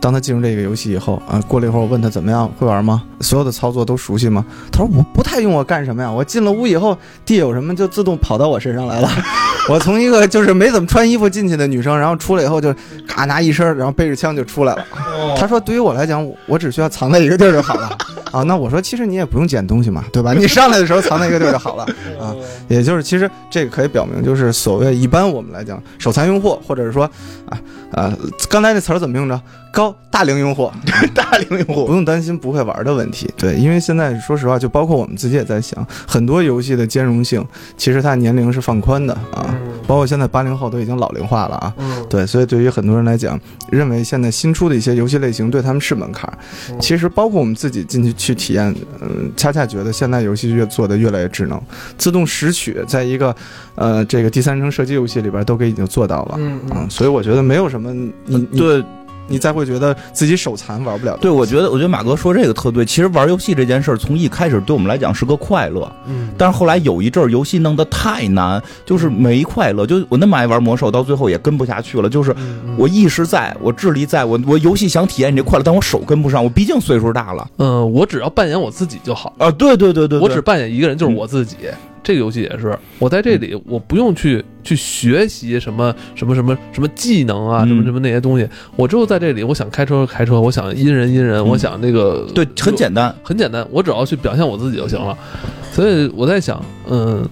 [0.00, 3.02] 当他进入这个游戏以后啊，过了一会儿我问他怎么样，会玩吗？
[3.20, 4.44] 所有的操作都熟悉吗？
[4.72, 6.10] 他说我不太用我干什么呀？
[6.10, 9.08] 我进了屋以后，地有什么就自动跑到我身上来了。
[9.68, 12.74] 我从一个就是没怎么穿衣服进去的女生，然后出来以后就
[13.06, 14.84] 咔拿一身，然后背着枪就出来了。
[15.36, 17.90] 他说：“对于我来讲，我我只需要藏在一个地儿就好了
[18.32, 20.32] 啊。”那我说：“其实你也不用捡东西嘛，对吧？
[20.32, 21.84] 你上来的时候藏在一个地儿就好了
[22.18, 22.34] 啊。”
[22.68, 27.04] 也就是，其实这个可以表明，就是所谓一般我们来讲，手残用户，或者是说
[27.46, 27.58] 啊
[27.92, 28.16] 啊，
[28.48, 29.40] 刚才那词儿怎么用着？
[29.72, 30.70] 高大龄用户，
[31.14, 33.30] 大龄用户不用担心不会玩的问题。
[33.36, 37.44] 对，因为现在说实话，就包括我们自己也在想，很多游戏的兼容性，
[37.76, 39.54] 其实它年龄是放宽的啊，
[39.86, 41.72] 包括现在八零后都已经老龄化了啊。
[41.78, 43.38] 嗯，对，所以对于很多人来讲，
[43.70, 46.36] 认为现在新出的一些游戏类型对他们是门槛儿。
[46.80, 51.60] 其实包括我们自己进去去体验，嗯、恰恰觉得现在游戏越做的越来越智能，
[51.96, 53.34] 自动拾取在一个
[53.76, 56.34] 呃这个第三人称射击游戏里边都给已经做到了。
[56.38, 58.84] 嗯嗯，所以我觉得没有什么你你对
[59.30, 61.16] 你再会觉得自己手残玩不了。
[61.20, 62.84] 对，我觉得我觉得马哥说这个特对。
[62.84, 69.86] 其实玩游戏这件事儿，从一开始对我们来讲是个快乐，嗯，但是后来有一阵儿游戏弄得太难，就是没快乐。
[69.86, 72.08] 就我那么爱玩魔兽，到最后也跟不下去了。
[72.08, 76.42] 就是嗯我意识在，我智力在，我我游戏想体验你这快乐，但我手跟不上。
[76.42, 79.32] 我毕竟岁数大了嗯，我只要扮演我自己就好。
[79.38, 79.50] 啊！
[79.52, 81.56] 对对对对，我只扮演一个人，就是我自己。
[82.02, 88.48] 这个游戏也是，我在这里，我不用去去学习什么什么什么什么技能啊，嗯什么什么那些东西。
[88.76, 93.14] 我只有在这里，我想开车开车，我想阴人阴人，我想那个对很简单。
[93.22, 95.16] 很简单，我只要去表现我自己就行了。
[95.72, 97.28] 所以我在想，嗯，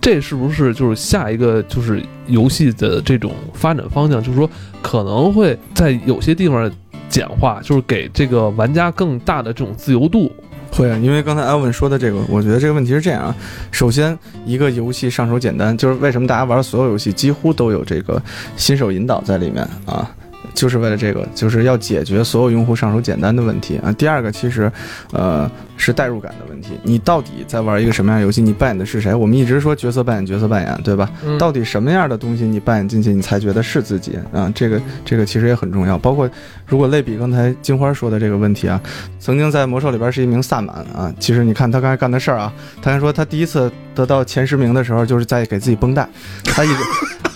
[0.00, 4.22] 这是不是就是下一个就是游戏的这种发展方向？
[4.22, 4.48] 就是说
[4.80, 6.70] 可能会在有些地方
[7.08, 10.30] 简化，就是给这个玩家更大的这种自由度。
[10.70, 13.36] 会啊，因为刚才艾文说的这个，我觉得这个问题是这样啊。
[13.70, 14.16] 首先，
[14.46, 18.22] 一个游戏上手简单，就是为什么大家玩所有游戏几乎都有这个
[18.56, 20.10] 新手引导在里面啊，
[20.54, 23.92] 就是为了这个，就是要解决所有用户上手简单的问题啊。
[23.92, 24.70] 第二个，其实，
[25.12, 26.78] 呃，是代入感的问题。
[26.82, 28.40] 你到底在玩一个什么样的游戏？
[28.42, 29.14] 你扮演的是谁？
[29.14, 31.10] 我们一直说角色扮演，角色扮演，对吧？
[31.24, 34.50] 嗯到底什么样的东西你扮演进去，你才觉得是自己啊？
[34.54, 35.96] 这个这个其实也很重要。
[35.98, 36.28] 包括
[36.66, 38.80] 如果类比刚才金花说的这个问题啊，
[39.18, 41.12] 曾经在魔兽里边是一名萨满啊。
[41.18, 46.08] 其实你看他刚才干的事儿啊，他还说他第一次得到前十名的时候，就是在给自己绷带，
[46.44, 46.74] 他一直。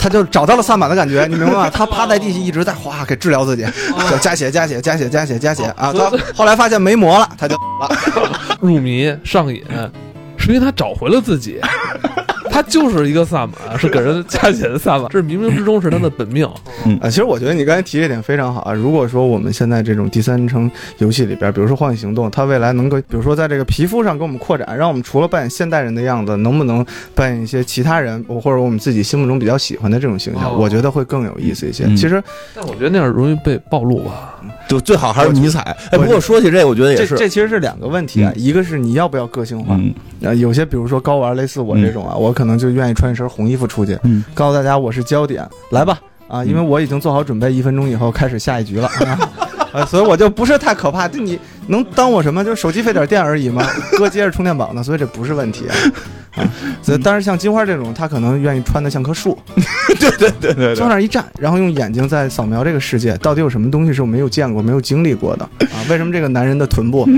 [0.05, 1.71] 他就找到了萨满的感觉， 你明白吗？
[1.71, 3.65] 他趴在地下一直在哗给治疗自己，
[4.11, 5.91] 就加血加血加血加血加血啊！
[5.95, 7.89] 他后来发现没魔了，他就了。
[8.61, 9.65] 入迷上瘾，
[10.37, 11.59] 是因为他找回了自己。
[12.55, 16.47] 他就是一个萨满， 是给人加血的萨满，这是冥冥之中是他的本命。
[17.01, 18.73] 啊，其实我觉得你刚才提这点非常好啊。
[18.73, 30.45] 如果说我们现在这种第三人称游戏里边，比如说《荒野行动》，它未来能够，比如说在这个皮肤上给我们扩展，让我们除了扮演现代人的样子，能不能扮演一些其他人，或者我们自己心目中比较喜欢的这种形象？
[30.45, 31.83] 哦我觉得会更有意思一些。
[31.87, 32.23] 嗯其实
[32.55, 34.41] 但我觉得那样容易被暴露吧。
[34.75, 35.61] 就最好还是迷彩。
[35.91, 45.99] 哎，不过说起这，我觉得也这是，这其实是两个问题啊，嗯一个是你要不要个性化，嗯呃，有些比如说高玩类似我这种啊，我可能就愿意穿一身红衣服出去，嗯，告诉大家我是焦点，来吧。
[46.27, 48.89] 啊，因为我已经做好准备，一分钟以后开始下一局了。
[48.89, 49.31] 啊
[49.73, 51.07] 啊，所以我就不是太可怕。
[51.09, 51.39] 就你
[51.69, 52.45] 能当我什么？
[52.45, 55.75] 就手机费点电而已嘛，哥接着充电宝呢，所以这不是问题啊。
[56.35, 56.43] 啊，
[56.83, 59.39] 所以但是像金花这种，她可能愿意穿的像棵树，
[60.01, 65.79] 对对对对往那儿一站，然后用眼睛在扫描这个世界，到底有什么东西是我没有见过、没有经历过的啊？
[65.89, 67.09] 为什么这个男人的臀部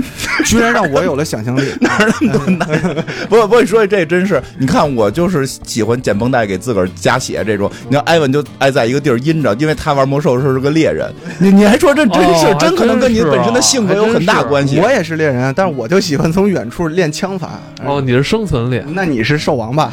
[0.45, 1.63] 居然让我有了想象力？
[1.81, 3.03] 哪儿那么多男人？
[3.27, 7.71] 不不，你说这真是，你看我就是喜欢剪绷带给自个儿加血这种。
[7.89, 11.11] 你看艾文就爱在一个地儿阴着，因为他玩魔兽的时候是个猎人。
[11.39, 14.79] 你你还说这真是、哦真可能跟你本身的性格有很大关系。
[14.79, 17.59] 我也是猎人，但是我就喜欢从远处练枪法。
[17.85, 19.91] 哦，你是生存猎，那你是兽王吧？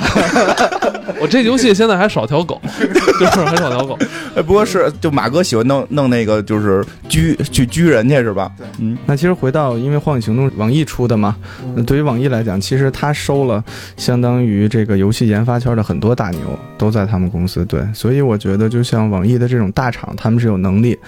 [1.20, 2.60] 我这游戏现在还少条狗，
[3.20, 3.98] 就是还少条狗。
[4.34, 8.50] 哎，不过是就马哥喜欢弄弄那个就是狙去狙人去是吧？
[8.56, 11.36] 对嗯那其实回到，因为《荒野行动》网易出的嘛，
[11.76, 13.62] 那对于网易来讲，其实它收了
[13.96, 16.40] 相当于这个游戏研发圈的很多大牛
[16.78, 20.98] 都在他们公司，对，所以我觉得就像网易的这种大厂，他们是有能力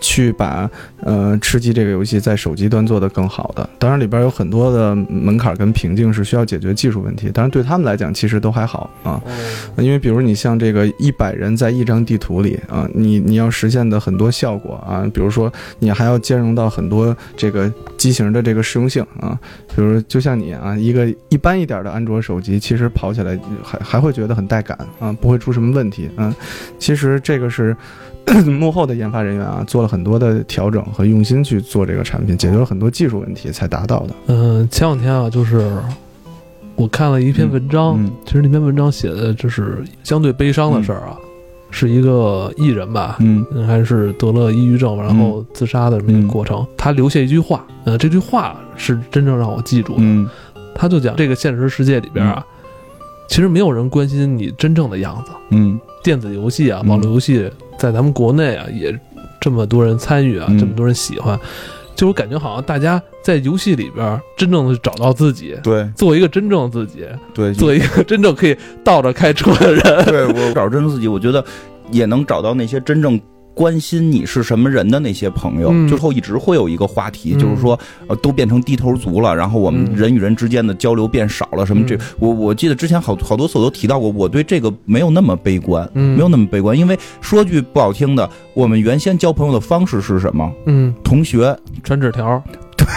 [0.00, 0.68] 去把
[1.02, 3.68] 呃吃鸡这个游戏在手机端做得更好的。
[3.78, 9.20] 当然里边有很多的门槛跟瓶颈是需要解决技术问题，当然对他们来讲其实都还好啊。
[9.76, 19.38] 因为比如你像这个一百人在一张地图里啊，你你要实现的很多效果啊，比如说你还要兼容到很多这个机型的这个适用性啊，
[19.74, 26.34] 比如就像你啊，一个一般一点的安卓手机，其实跑起来还还会觉得很带感啊，不会出什么问题啊。
[26.78, 27.76] 其实这个是
[28.46, 34.14] 幕后的研发人员啊，做了很多的调整和用心去做这个产品，解决了很多技术问题才达到的。
[34.26, 35.70] 嗯，前两天啊，就是
[36.74, 41.16] 我看了一篇文章，嗯其实那篇文章写的就是相对悲伤的事儿啊，
[41.70, 46.66] 是一个艺人吧，嗯嗯，还是得了抑郁症，然后自杀的这么一个过程。
[46.76, 49.98] 他留下一句话，呃，这句话是真正让我记住的。
[50.00, 50.28] 嗯
[50.76, 52.44] 他就讲这个现实世界里边啊，
[53.28, 55.30] 其实没有人关心你真正的样子。
[55.50, 57.48] 嗯电子游戏啊，嗯网络游戏
[57.78, 58.98] 在咱们国内啊也
[59.40, 61.38] 这么多人参与啊，嗯这么多人喜欢，
[61.94, 70.04] 就我感觉好像大家在游戏里边真正的找到自己，对做一个真正的自己，对做一个真正可以倒着开车的人。
[70.04, 71.44] 对我找真自己，我觉得
[71.90, 73.20] 也能找到那些真正。
[73.54, 75.88] 关心你是什么人的那些朋友，嗯。
[75.88, 77.38] 最后一直会有一个话题，嗯。
[77.38, 77.78] 就是说，
[78.08, 86.14] 呃，都变成低头族了，然后我们嗯人与人之间的交流变少了，什么这，嗯我我记得之前好好多次我都提到过，我对这个没有那么悲观，嗯。
[86.16, 90.52] 没有那么悲观，因为说句不好听的，我们原先交朋友的方式是什么？
[90.66, 92.42] 嗯，同学、传纸条，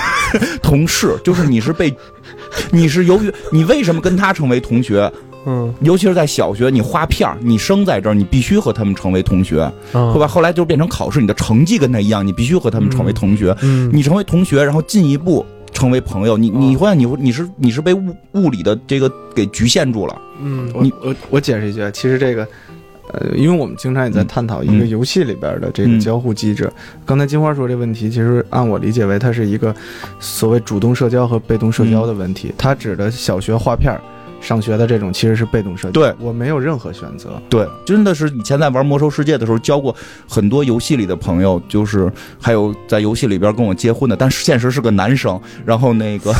[0.62, 1.94] 同事，就是你是被，
[2.72, 5.12] 你是由于你为什么跟他成为同学？
[5.48, 10.28] 嗯，尤其是在小学，你划片儿，你生在这儿，你必须和他们成为同学，嗯后吧？
[10.28, 13.56] 后来就变成考试，你的成绩跟他一样，你必须和他们成为同学。
[13.62, 20.22] 嗯，你成为同学，然后进一步成为朋友，你你哦会你你是你是被物物理的这个给局限住了。
[20.42, 22.48] 嗯我我我解释一句，啊，其实这个。
[23.14, 26.70] 呃，因为我们经常也在探讨一个嗯游戏里边的这个嗯交互机制。
[27.06, 29.74] 刚才金花说这问题，其实按我理解为它是一个
[30.20, 32.54] 所谓主动社交和被动社交的问题。
[32.58, 34.02] 它指的小学画片儿
[34.42, 35.92] 上学的这种其实是被动社交。
[35.92, 37.42] 对我没有任何选择。
[37.50, 39.96] 对，真的是以前在玩魔兽世界的时候交过
[40.28, 42.12] 很多游戏里的朋友，就是
[42.42, 45.40] 还有在游戏里边跟我结婚的，但是现实是个男生。
[45.66, 46.34] 然后那个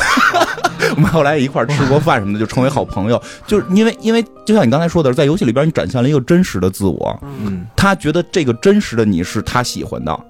[0.94, 3.20] 我们后来一块儿吃过饭什么的，就成为好朋友。
[3.46, 10.20] 就是因为因为就像你刚才说的，在游戏里边你展现了一个真实的自我，嗯，他觉得这个真实的你是他喜欢的，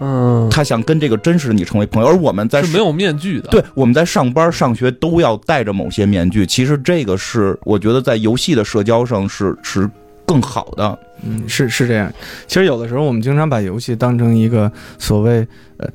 [0.00, 2.08] 嗯，他想跟这个真实的你成为朋友。
[2.08, 6.46] 而我们在是没有面具的。，对，我们在上班、上学都要戴着某些面具。
[6.46, 9.88] 其实这个是我觉得在游戏的社交上是是
[10.26, 10.98] 更好的。
[11.22, 12.12] 嗯，是是这样。
[12.46, 15.46] 其实有的时候我们经常把游戏当成一个所谓
[15.76, 15.88] 呃。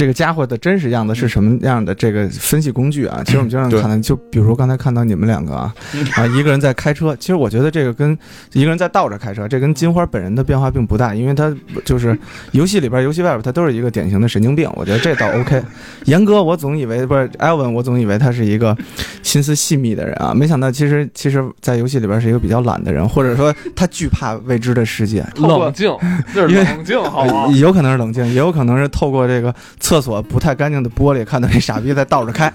[0.00, 1.94] 这个家伙的真实样子是什么样的？
[1.94, 5.74] 这个分析工具啊，其实我们经常对看到，就比如说刚才看到你们两个啊，
[6.16, 8.18] 啊，一个人在开车，其实我觉得这个跟
[8.54, 12.18] 一个人在倒着开车，这跟金花本人的变化并不大，因为他就是
[12.52, 15.62] 游戏里边、游戏外边，他都是一个典型的神经病，我觉得这倒 OK。
[16.06, 18.74] 严哥，我总以为不是艾文，我总以为他是一个
[19.22, 25.94] 心思细密的人啊，没想到其实其实，在游戏里边是一个比较懒的人，或者说他惧怕未知的世界，冷静，
[26.32, 27.52] 这是因为冷静，好不好呃？
[27.52, 29.54] 有可能是冷静，也有可能是透过这个
[29.90, 32.48] 厕所不太干净的玻璃，看到那傻逼在倒着开，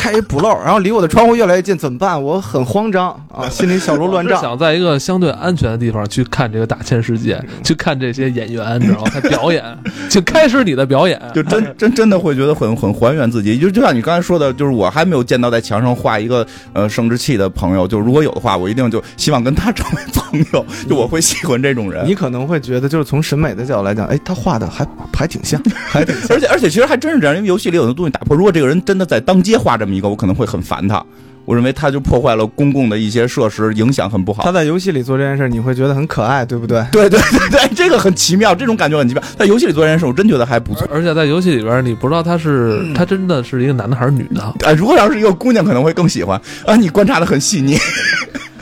[0.00, 2.20] 开一补漏，然后离我的窗户越来越近，怎么办？
[2.22, 4.40] 我很慌张啊， 心里小鹿乱撞。
[4.40, 9.10] 想在一个相对安全的地方去看这个大千世界，去看这些演员，你知道吗？
[9.12, 9.62] 他表演，
[10.08, 11.20] 请开始你的表演。
[11.34, 22.14] 就 真真真的会觉得很很还原自己，就就像你刚才说的，就是我还没有见到在墙上画一个呃生殖器的朋友，就如果有的话，我一定就希望跟他成为朋友，就我会喜欢这种人你。
[22.14, 26.36] 可能会觉得，就是从审美的角度来讲，哎，他画的还还挺像，还挺像。
[26.36, 28.34] 而且而且其实还真是这样，因为游戏里有的东西打破。
[28.34, 31.04] 如果这个人真的在当街画这么一个，我可能会很烦他。
[31.46, 34.52] 我认为他就破坏了公共的一些设施，影响很不好他。
[34.52, 36.84] 在游戏里做这件事，你会觉得很可爱，对不对？
[36.92, 39.22] 对对对对，这个很奇妙，这种感觉很奇妙。
[39.36, 40.86] 在游戏里做这件事，我真觉得还不错。
[40.92, 44.42] 而且在游戏里边，你不知道他是他真的是一个男的还是女的。
[44.42, 46.76] 啊，如果要是一个姑娘，可能会更喜欢啊。
[46.76, 47.76] 你观察的很细腻，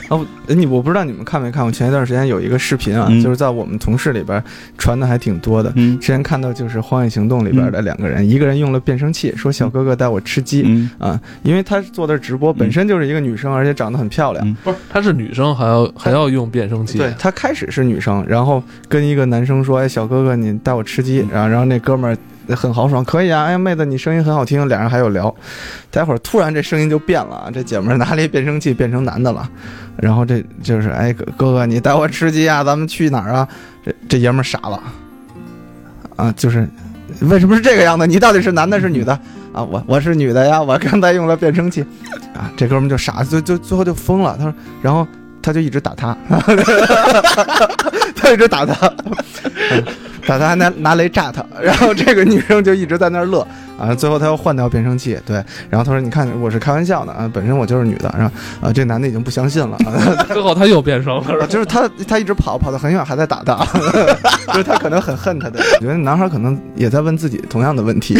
[0.09, 4.43] 哦，你我不知道你们看没看过，前一段时间有一个视频啊，嗯就是在我们同事里边
[4.77, 5.71] 传的还挺多的。
[5.75, 10.63] 嗯之前看到就是《荒野行动》里边的两个人，一个人用了变声器，说小哥哥带我吃鸡。
[10.65, 14.45] 嗯啊，因为他做的直播本身就是一个女生，而且长得很漂亮。
[14.45, 16.97] 嗯不是，她是女生还要还要用变声器。
[16.97, 22.17] 对，她开始是女生，然后跟一个男生说：“哎，小哥哥，你带我吃鸡。”然后，然后那哥们儿
[22.55, 24.67] 很豪爽，可以啊，哎呀，妹子，你声音很好听。
[24.67, 25.33] 俩人还有聊，
[25.91, 29.49] 待会儿突然这声音就变了，这姐们儿拿了一变声器变成男的了，
[29.97, 33.47] 然后这就是，哎，哥哥哥，你带我吃鸡啊，咱们去哪儿啊？
[33.85, 34.81] 这这爷们傻了，
[36.15, 36.67] 啊，就是
[37.21, 38.05] 为什么是这个样子？
[38.05, 39.13] 你到底是男的是女的？
[39.51, 41.81] 啊，我我是女的呀，我刚才用了变声器，
[42.35, 44.35] 啊，这哥们儿就傻，就就最后就疯了。
[44.37, 45.07] 他说，然后
[45.41, 46.15] 他就一直打他，
[48.15, 48.93] 他一直打他，
[49.71, 49.83] 嗯
[50.37, 53.45] 他还拿拿雷炸他，然后这个女生就一直在那儿乐
[53.79, 53.95] 啊。
[53.95, 55.37] 最后他又换掉变声器，对，
[55.69, 61.47] 然后他说：“你看，我是开玩笑的啊，本身我就是女的。”然后啊，这男的已经不相信了啊， 最后他又变声了，是吧？
[61.47, 63.65] 就是他他一直跑跑得很远，还在打他，
[64.51, 65.59] 就是他可能很恨他的。
[65.79, 68.17] 我觉得男孩可能也在问自己同样的问题。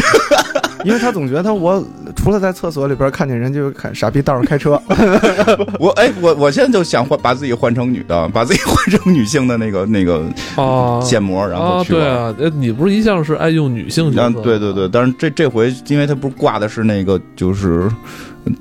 [0.86, 1.86] 因为他总觉得他我
[2.22, 4.80] 除了在厕所里边看见人就看傻逼道上开车，
[5.80, 10.26] 我哎，我我现在就想换把自己换成女的，把自己换成女性的那个那个
[10.58, 11.98] 啊建模，然后啊，去啊。
[11.98, 17.90] 对啊，呃你不是一向是爱用女性角嗯色？，对对对，，但是这这回，因为他不是挂的是那个，就是，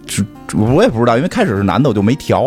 [0.07, 0.25] 是
[0.57, 2.43] 我也不知道，因为开始是男的，我就没调，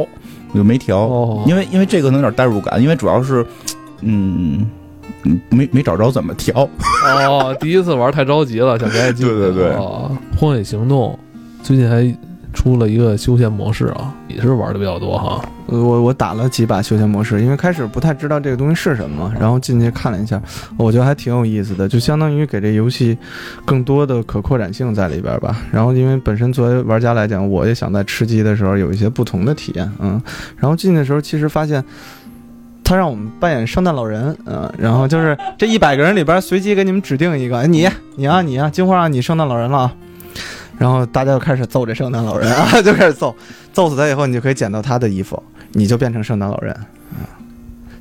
[0.53, 3.45] 我就没调，哦，因为因为这个能有点代入感，因为主要是，
[4.01, 4.67] 嗯，嗯
[5.49, 6.67] 没没找着怎么调，
[7.27, 9.33] 哦，第一次玩太着急了，想赶紧进去。
[9.33, 11.17] 对对对哦，荒野行动
[11.61, 12.03] 最近还
[12.53, 15.41] 出了一个休闲模式啊，也是玩的比较多哈。
[15.67, 20.41] 我我打了几把休闲模式，因为开始不太知道这个东西是什么，然后进去看了一下，
[20.75, 23.17] 我觉得还挺有意思的，就相当于给这游戏
[23.63, 25.55] 更多的可扩展性在里边吧。
[25.71, 30.21] 然后因为本身作为玩家来讲，我也想在吃鸡的时候有一些不同的体验，嗯，
[30.57, 31.81] 然后进去的时候其实发现。
[32.91, 37.87] 他让我们扮演圣诞老人，嗯、然后就是这一百个人里边随机给你们指定一个，你
[38.17, 39.89] 你啊你啊，金花啊，你圣诞老人了，
[40.77, 43.33] 然后大家就开始揍这圣诞老人啊， 就开始揍，
[43.71, 47.31] 揍死他以后，你就可以捡到他的衣服，你就变成圣诞老人，啊，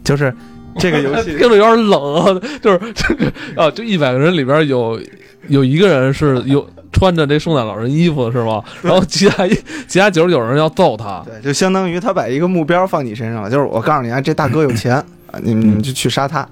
[0.03, 0.34] 就是
[0.76, 3.32] 这个游戏听着有点冷啊， 就是这个
[3.62, 5.01] 啊，就一百个人里边有
[5.47, 8.62] 有一个人是有穿着这圣诞老人衣服是吗？
[8.82, 11.22] 然后其他一其他九十九人要揍他。
[11.24, 16.47] 对，就相当于他把一个目标放你身上了，就是我告诉你啊，这大哥有钱啊，你们你们就去杀他。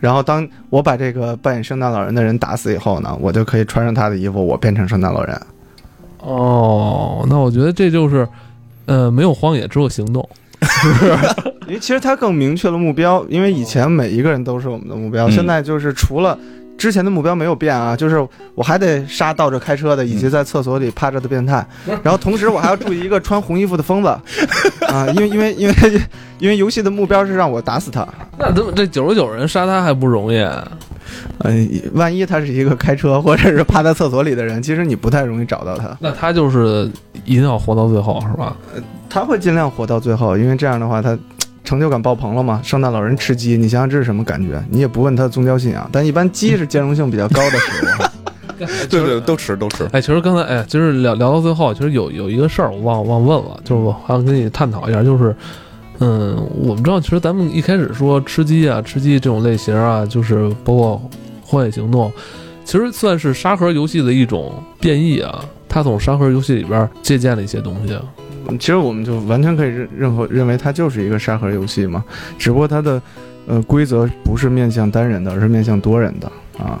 [0.00, 5.40] 然后当我把这个扮演圣诞老人的人打死以后呢，我就可以穿上他的衣服，我变成圣诞老人。
[6.20, 8.26] 哦，那我觉得这就是，
[8.86, 10.28] 呃，没有荒野，只有行动。
[11.68, 16.38] 因为其实他更明确了目标，因为以前每一个人都是我们的目标，嗯现在就是除了。
[16.76, 21.66] 之前的目标没有变啊，就是我还得杀倒着开车的，以及在厕所里趴着的变态，
[22.02, 24.08] 然后同时我还要注意一个穿红衣服的疯子，
[24.88, 25.74] 啊，因为因为因为
[26.38, 28.06] 因为游戏的目标是让我打死他，
[28.38, 30.38] 那怎么这九十九人杀他还不容易？
[31.38, 35.96] 嗯，万一他是一个开车或者是趴在厕所里的人，其实你不太容易找到他。
[36.00, 36.90] 那他就是
[37.24, 38.56] 一定要活到最后，是吧？
[39.08, 41.16] 他会尽量活到最后，因为这样的话他。
[41.66, 42.60] 成就感爆棚了嘛？
[42.64, 44.64] 圣诞老人吃鸡，你想想这是什么感觉？
[44.70, 48.56] 你也不问他的宗教信仰，但一般鸡是兼容性比较高的食物。
[48.88, 49.86] 对对，都吃都吃。
[49.92, 55.36] 哎，其实刚才哎，就是聊聊到最后，其实有有一个事儿我忘忘问了，就是我还想跟你探讨一下，就是，
[55.98, 61.10] 嗯，我们知道，其实咱们一开始说吃鸡啊、吃鸡这种类型啊，就是包括
[61.42, 62.10] 荒野行动，
[62.64, 65.44] 其实算是沙盒游戏的一种变异啊。
[65.68, 67.94] 它从沙盒游戏里边借鉴了一些东西。
[68.58, 72.04] 其实我们就完全可以认任何认为它就是一个沙盒游戏嘛，
[72.38, 73.00] 只不过它的
[73.46, 76.80] 呃规则不是面向单人的，而是面向多人的啊。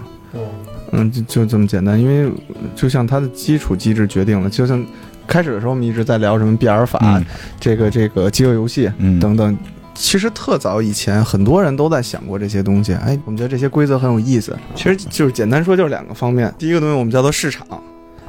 [0.92, 2.30] 嗯，就就这么简单，因为
[2.74, 4.84] 就像它的基础机制决定了，就像
[5.26, 7.24] 开始的时候我们一直在聊什么变尔法，嗯
[7.58, 9.56] 这个这个饥饿游戏嗯等等。
[9.98, 12.92] 其实特早以前，很多人都在想过这些东西。
[12.92, 14.54] 哎，我们觉得这些规则很有意思。
[14.74, 16.54] 其实就是简单说，就是两个方面。
[16.58, 17.66] 第一个东西我们叫做市场，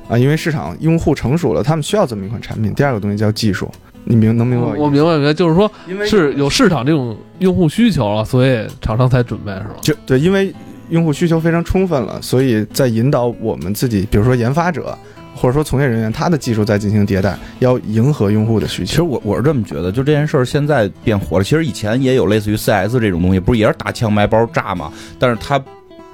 [0.08, 2.74] 啊，因为市场用户成熟了，他们需要这么一款产品。
[2.74, 3.70] 第二个东西叫技术，
[4.04, 9.76] 你明能明白我明白明白，就是说因为是有市场这种用户需求了，所以厂商才准备，是吧？
[9.82, 10.54] 就对，因为
[10.90, 14.98] 用户需求非常充分了，所以在引导我们自己，比如说研发者
[15.36, 19.02] 或者说从业人员，他的技术在进行迭代，要迎合用户的需求其实。
[19.02, 21.44] 我我是这么觉得，就这件事儿现在变火了。
[21.44, 24.92] 其实以前也有类似于 CS 这种东西，不是也是打枪埋包炸吗？
[25.20, 25.62] 但是它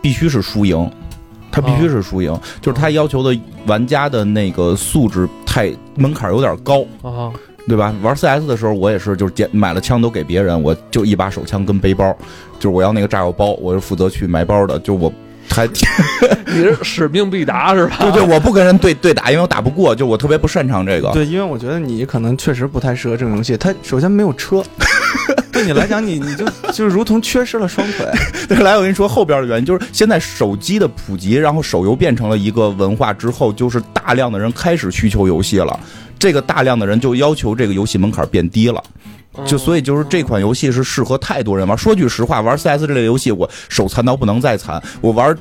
[0.02, 0.91] 必须是输赢，
[1.54, 7.32] 它必须是输赢，就是他要求的玩家的那个素质太门槛有点高，啊，
[7.68, 7.93] 对吧？
[8.01, 12.12] 玩 CS 的时候，我也是，就是捡买了枪都给别人，我就一把手枪跟背包，
[12.60, 15.14] 就是我要那个炸药包，我是负责去买包的，就我
[15.47, 15.68] 还
[16.47, 17.97] 你是使命必达是吧？
[17.99, 21.12] 对对，我不跟人对对打，因为我打不过，就我特别不擅长这个。
[21.12, 23.56] 对，因为我觉得你可能确实不太适合这种游戏。
[23.56, 24.64] 它首先没有车，
[25.64, 28.05] 对你来讲，你你就就如同缺失了双腿。
[28.49, 35.80] 对，来我跟你说后边的原因，就是现在手机的普及，然后手游变成了一个文化之后，就是大量的人开始需求游戏了。
[36.20, 38.84] 这个大量的人就要求这个游戏门槛变低了，
[39.45, 41.78] 就所以就是这款游戏是适合太多人玩。
[41.78, 45.34] 说句实话，玩 CS 这类游戏，我手残到不能再残，我玩。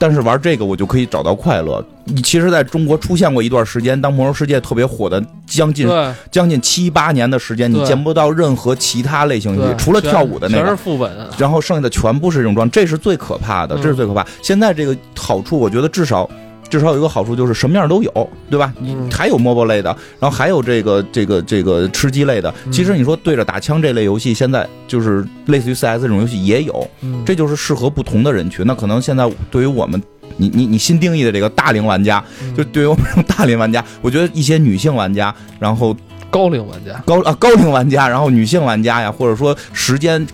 [0.00, 1.84] 但是玩这个我就可以找到快乐。
[2.24, 5.86] 其实，在中国出现过一段时间，当魔兽世界特别火的将近
[6.30, 14.26] 将近七八年的时间，你见不到任何其他类型游戏，，除了跳舞的那个全是，副本，然后剩下的全部是这种装，这是最可怕的，嗯这是最可怕。
[14.42, 16.28] 现在这个好处，我觉得至少
[16.70, 18.72] 至少有一个好处就是什么样都有，对吧？
[18.78, 22.52] 你嗯还有 MOBA 类的，然后还有这个这个这个吃鸡类的。
[22.64, 28.64] 嗯其实你说对着打枪这类游戏，现在就是类似于 CS 这种游戏也有，嗯这就是适合不同的人群。
[28.66, 30.00] 那可能现在对于我们。
[30.36, 35.94] 你你你新定义的这个大龄玩家，嗯就对于我们这种大龄玩家，我觉得一些女性玩家，然后
[36.30, 40.24] 高龄玩家，高啊高龄玩家，然后女性玩家呀，或者说时间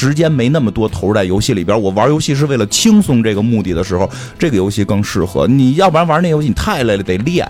[0.00, 5.46] 时间没那么多投入在游戏里边，我玩游戏是为了轻松这个目的的时候，这个游戏更适合。
[5.46, 7.46] 你要不然玩那游戏你太累了，得练，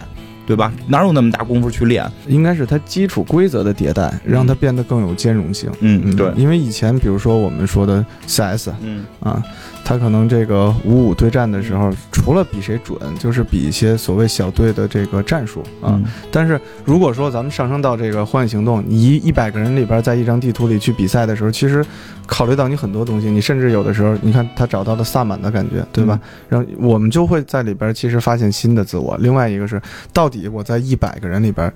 [0.46, 0.72] 对吧？
[0.88, 2.04] 哪有那么大功夫去练？
[2.26, 5.70] 应该是它基础规则的迭代，让它变得更有兼容性。
[5.78, 9.40] 嗯嗯，对，因为以前比如说我们说的 CS 嗯啊，
[9.84, 15.92] 它可能这个五五对战的时候，除了比谁准，就是比一些所谓小队的这个战术啊。
[15.94, 21.84] 嗯但是如果说咱们上升到这个荒野行动，你一一百个人里边在一张地图里去比赛的时候，其实
[22.26, 26.18] 考虑到你很多东西，你甚至有的时候，你看他找到了萨满的感觉，对吧？
[26.48, 29.16] 然后我们就会在里边其实发现新的自我。
[29.18, 29.80] 另外一个是，
[30.12, 31.72] 到底我在一百个人里边。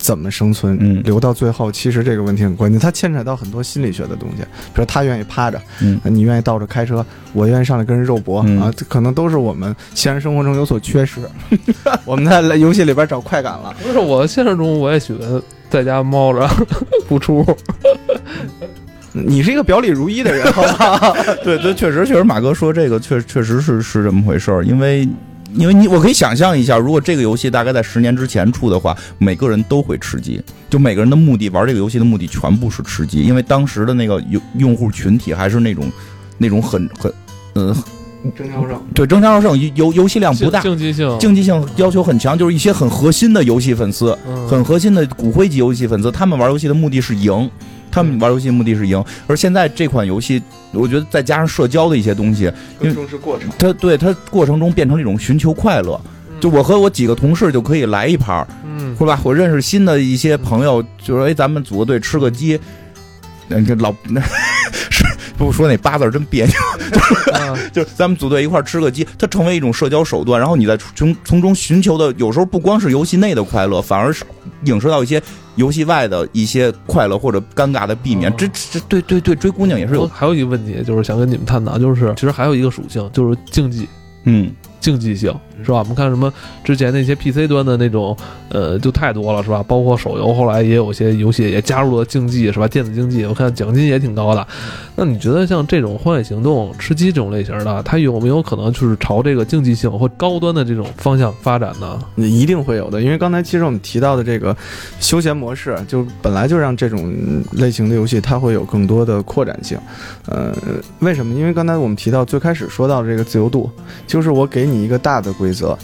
[0.00, 0.76] 怎么生存？
[0.80, 4.42] 嗯留到最后，其实这个问题很关键，它牵扯到很多心理学的东西。
[4.72, 11.20] 比如他愿意趴着，嗯你愿意倒着开车，我愿意上来跟人肉搏、嗯啊，可能都是我们现实生活中有所缺失。
[12.06, 13.74] 我们在游戏里边找快感了。
[13.82, 16.48] 不是我现实中我也喜欢在家猫着
[17.06, 17.44] 不出，
[19.12, 21.12] 你是一个表里如一的人，好吧？
[21.44, 25.06] 对 对，确实确实，马哥说这个确确实是是这么回事儿，因为。
[25.54, 35.90] 因为你，我可以想象一下，如果这个游戏大概在十年之前出的话，每个人都会吃鸡，就每个人的目的玩这个游戏的目的全部是吃鸡，因为当时的那个用用户群体还是那种
[36.38, 37.12] 那种很很，
[37.54, 37.76] 呃，
[38.36, 44.46] 郑教授，对争强好胜，游游戏量不大，竞技性，竞技性要求很强，就是一些很核心的游戏粉丝，嗯。
[44.46, 47.50] 很核心的骨灰级游戏粉丝，他们玩游戏的目的是赢，
[47.90, 49.02] 他们玩游戏的目的是赢。
[49.26, 53.48] 而现在这款游戏，我觉得再加上社交的一些东西，更重视过程。
[53.58, 56.00] 它对它过程中变成了一种寻求快乐。
[56.40, 59.20] 就我和我几个同事就可以来一盘儿，嗯是吧？
[59.22, 62.58] 我认识新的一些朋友，就说哎，咱们组个队吃个鸡。
[63.46, 64.28] 那，这老那是
[65.46, 66.54] 不说那八字真别扭，
[67.32, 74.24] 啊 就咱们组队一块吃个鸡，它成为一种社交手段，然后你在从从中寻求的，有时候不光是游戏内的快乐，反而是
[74.64, 75.20] 影射到一些
[75.56, 78.30] 游戏外的一些快乐或者尴尬的避免。
[78.30, 83.88] 哦这这对对对，追姑娘也是有，还有一个问题，就是想跟你们探讨，就是其实还有一个属性，就是竞技。
[84.24, 85.78] 嗯竞技性是吧？
[85.78, 86.32] 我们看什么
[86.64, 88.16] 之前那些 PC 端的那种，
[88.48, 89.62] 呃，就太多了是吧？
[89.68, 92.66] 包括手游，后来也有些游戏也加入了竞技是吧？
[92.66, 94.46] 电子竞技，我看奖金也挺高的。
[94.96, 101.98] 那你觉得像这种荒野行动、吃鸡这种类型的，它有没有可能就是朝这个竞技性或高端的这种方向发展呢？
[102.16, 104.56] 一定会有的，因为刚才其实我们提到的这个
[104.98, 109.78] 休闲模式，就本来就让这种类型的游戏它会有更多的扩展性。
[110.26, 110.54] 呃，
[111.00, 111.34] 为什么？
[111.34, 113.70] 因为刚才我们提到最开始说到这个自由度，
[114.06, 115.76] 就是我给你一个大的规则，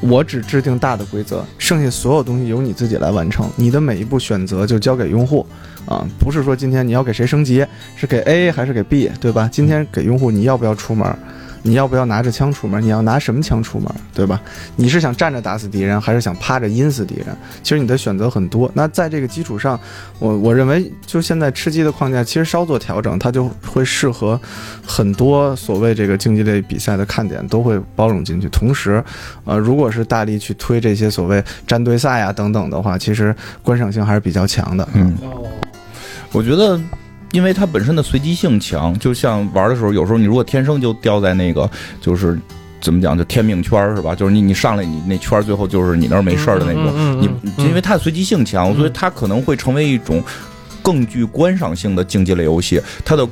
[0.00, 5.44] 我只制定大的规则，剩下所有东西由你自己来完成，你的每一步选择就交给用户。
[5.86, 9.46] 啊，不是说今天你要给谁升级，是给 A 还是给 B，对吧？
[9.52, 11.06] 今天给用户你要不要出门？
[11.66, 12.80] 你要不要拿着枪出门？
[12.82, 14.38] 你要拿什么枪出门，对吧？
[14.76, 17.34] 你是想站着打死敌人，还是想趴着阴死敌人？
[17.62, 18.70] 其实你的选择很多。
[18.74, 19.80] 那在这个基础上，
[20.18, 24.38] 我我认为就现在吃鸡的框架，其实稍作调整，它就会适合
[24.86, 28.46] 很多所谓这个竞技类比赛的看点都会包容进去。
[28.50, 29.02] 同时，
[29.44, 34.86] 呃，如果是大力去推这些所谓战队赛啊等等的话，其实观赏性还是比较强的。
[34.92, 35.48] 嗯，哦，
[36.30, 36.78] 我觉得。
[37.34, 41.68] 因为它本身的随机性强，就像玩的时候，有时候你如果天生就掉在那个，
[42.00, 42.38] 就是
[42.80, 44.14] 怎么讲，就天命圈是吧？
[44.14, 50.22] 就是你你上来你那圈最后就是你那儿没事儿的那种，你嗯嗯嗯嗯因为它随机性强，嗯所以它可能会成为一种
[50.80, 52.80] 更具观赏性的竞技类游戏。
[53.04, 53.28] 它的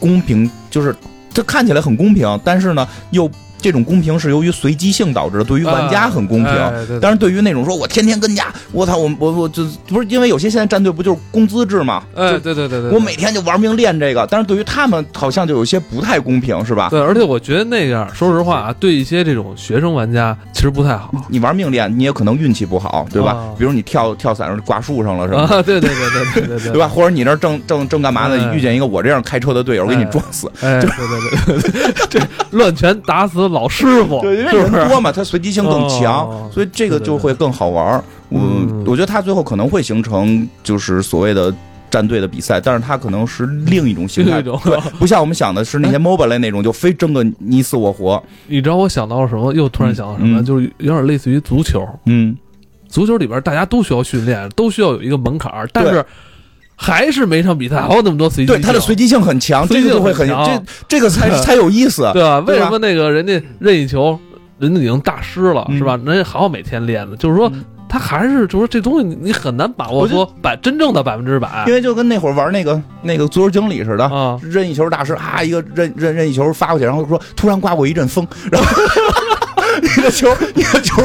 [0.00, 0.92] 公平就是
[1.32, 3.30] 它看起来很公平，但是呢又
[3.64, 6.98] 这种公平是由于随机性导致的，对于玩家很公平。
[7.00, 12.02] 但是对于那种说我天天跟家，我操，我我我就不是因为有些现在战队不就是工资制吗？
[12.14, 16.88] 哎，对对对对，我每天就玩命练这个，但是对于他们好像就有些不太公平，是吧？
[16.90, 23.30] 对，而且我觉得那样，说实话啊，对一些这种学生玩家其实不太好你玩命练，你也可能运气不好，对吧？
[23.30, 25.40] 啊比如你跳跳伞上挂树上了，是吧？
[25.56, 25.62] 啊。
[25.62, 26.86] 对对对对对对对， 对吧？？
[26.86, 28.36] 或者你那正正正干嘛呢？
[28.38, 30.50] 哎遇见一个我这样开车的队友，给你哎撞死。
[30.60, 32.20] 哎，对对对对对，这
[32.58, 34.52] 乱拳打死老师傅，对，因为？
[34.52, 38.04] 人多嘛，他随机性更强，哦所以这个就会更好玩儿。
[38.28, 41.54] 我、嗯我觉得他最后可能会形成就是所谓的。
[41.90, 44.42] 战队的比赛，但是他可能是另一种形态，
[44.98, 48.20] 不像我们想的是那些 MOBA 类那种，就非争个你死我活。
[48.48, 49.52] 你知道我想到了什么？
[49.54, 50.40] 又突然想到什么？
[50.40, 52.36] 嗯就是有点类似于足球，嗯，
[52.88, 56.04] 足球里边大家都需要训练，都需要有一个门槛儿，但是
[56.76, 62.10] 还是每场比赛还有那么多随机对，性，它的随机性很强，这个就会很很强这这个才 才有意思。
[62.12, 62.40] 对吧？
[62.40, 64.18] 为什么那个人家任意球，
[64.58, 65.98] 人家已经大师了，嗯是吧？
[66.04, 74.36] 人家还要每天练呢，就是说嗯他还是就是说这东西你你很难把握说百真正的百分之百因为就跟那会儿玩那个那个足球经理似的，啊。
[74.42, 78.68] 任意球大师啊，一个任任任意球发过去，然后说突然刮过一阵风，然后
[79.96, 81.02] 你的球你的球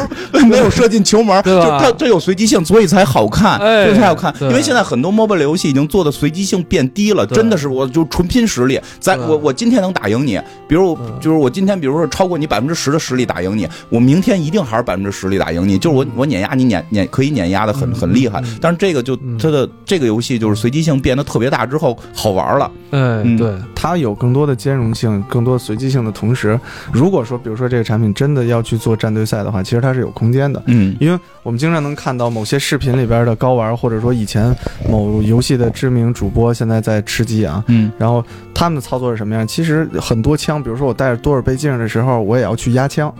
[0.48, 4.34] 没有射进球门，就它它这有随机性，所以才好看，哎所以才好看。
[4.42, 8.80] 因为现在很多 mobile 游戏已经做的随机性变低了，真的是我就纯拼实力。
[9.00, 22.72] 咱我我今天能打赢你，比如就是我今天比如说超过你百分之十的实力打赢你，我明天一定还是百分之十力打赢你，就是我我碾压你碾碾可以碾压的很嗯很厉害嗯，但是这个就嗯它的这个游戏就是随机性变得特别大之后好玩了。
[22.92, 26.60] 哎，嗯对，它有更多的兼容性、更多随机性的同时，
[26.92, 30.62] 如果说比如说这个产品真的要去做战队赛的话，其实它是有空间的。
[30.68, 34.55] 嗯因为我们经常能看到某些视频里边的高玩，或者说以前
[34.89, 39.47] 某游戏的知名主播现在在吃鸡啊，嗯然后他们的操作是什么样？
[39.47, 43.14] 其实很多枪，比如说我带着多尔倍镜的时候，我也要去压枪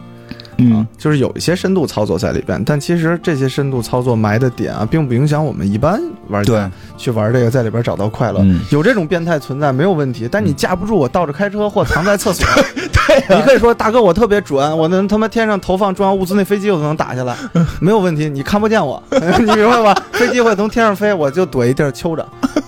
[0.57, 2.61] 嗯啊，就是有一些深度操作在里边。
[2.65, 8.41] 但其实这些深度操作埋的点啊，并不影响我们一般玩对家去玩这个，在里边找到快乐。
[8.43, 12.45] 嗯有这种变态存在没有问题，但你架不住我倒着开车或藏在厕所。
[13.28, 17.36] 对你可以说大哥我特别准，我能他妈天上投放重要物资那飞机我都能打下来，
[17.82, 19.95] 没有问题，你看不见我， 你明白吧？
[20.14, 22.24] 飞机会从天上飞，我就躲一地儿揪着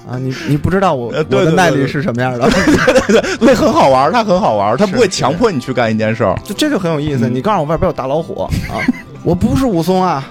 [0.10, 2.50] 啊，你你不知道我我的耐力是什么样的，
[3.40, 6.36] 对，很好玩，它很好玩，它不会强迫你去干一件事儿。
[6.44, 7.28] 就这就很有意思。
[7.28, 8.50] 嗯你告诉我外边有大老虎啊，
[9.24, 10.24] 我不是武松啊，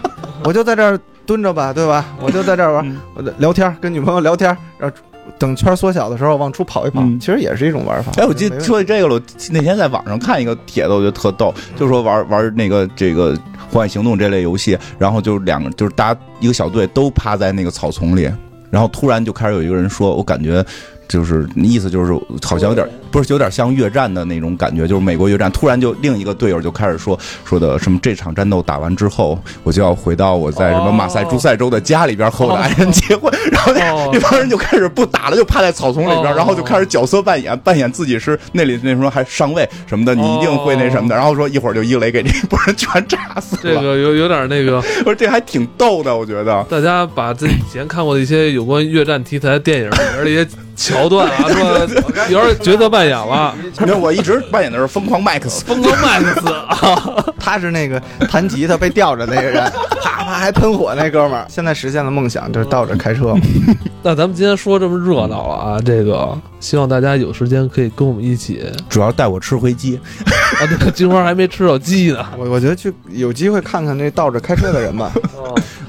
[0.45, 2.05] 我就在这儿蹲着吧，对吧？
[2.21, 2.97] 我就在这儿玩
[3.39, 4.97] 聊天，跟女朋友聊天，然后
[5.41, 8.13] 等圈缩小的时候往出跑一跑，嗯其实也是一种玩法。
[8.19, 9.21] 哎，我记得说起这个了，我
[9.51, 13.35] 那天在网上看一个帖子，我觉得特逗，就说玩玩那个这个
[13.73, 18.31] 《荒野行动》这类游戏，然后就是两个就是大家一个小队都趴在那个草丛里，
[18.71, 20.65] 然后突然就开始有一个人说，我感觉。
[21.11, 34.11] 就是意思就是好像有点不是有点像越战的那种感觉，就是美国越战，突然就另一个队友就开始说说的什么这场战斗打完之后，我就要回到我在什么马赛诸塞州的家里边和我的爱人结婚， 然后那哦。
[34.13, 36.35] 那帮人就开始不打了，就趴在草丛里边，哦。
[36.37, 43.75] 然后就开始角色扮演，扮演自己是那里那什么还上尉什么的，你一定会那什么的，然后说一会儿就一雷给这波人全炸死这。
[43.75, 46.65] 个有有点那个， 我说这还挺逗的，我觉得。
[46.71, 50.47] 大家把自己以前看过的一些有关越战题材的电影里边的一些
[50.77, 51.89] 桥段啊， 说
[52.31, 59.63] 有点角色扮演了，因为我一直扮演的是疯狂麦克斯，疯狂麦克斯啊， 他是那个弹吉他被吊着那个人，
[60.03, 61.47] 啪啪还喷火那哥们儿。
[61.49, 63.35] 现在实现了梦想，就是倒着开车。
[64.03, 70.01] 那咱们今天说这么热闹了啊，这个希望大家有时间可以跟我们一起主要带我吃回鸡。
[70.61, 75.13] 啊，对，金花还没吃到鸡呢，我我觉得去有机会看看那倒着开车的人吧。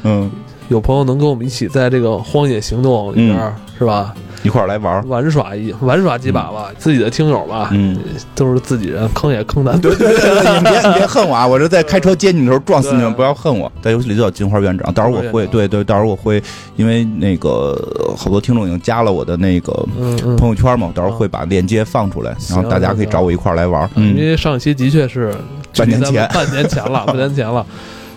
[0.04, 0.30] 嗯，
[0.68, 5.04] 有朋友能跟我们一起在这个荒野行动里边、嗯是吧，一块儿来玩儿。
[5.08, 7.98] 玩耍一玩耍几把吧，自己的听友吧，嗯，
[8.36, 11.46] 都是自己人，坑也坑咱，对对对对，你别你别恨我啊！
[11.46, 13.72] 我这在开车接你的时候撞死你们，对不要恨我。
[13.82, 16.42] 在游戏里叫金花院长，到时候我会对对，到时候我会
[16.76, 17.78] 因为那个
[18.18, 20.36] 好多听众已经加了我的那个嗯嗯。
[20.36, 23.90] 朋友圈嘛，我到时候会把链接放出来，然后大家可以找我一块儿来玩儿。
[23.96, 25.34] 嗯，因为上一期的确是
[25.76, 27.66] 半年前半年前了，半年前了。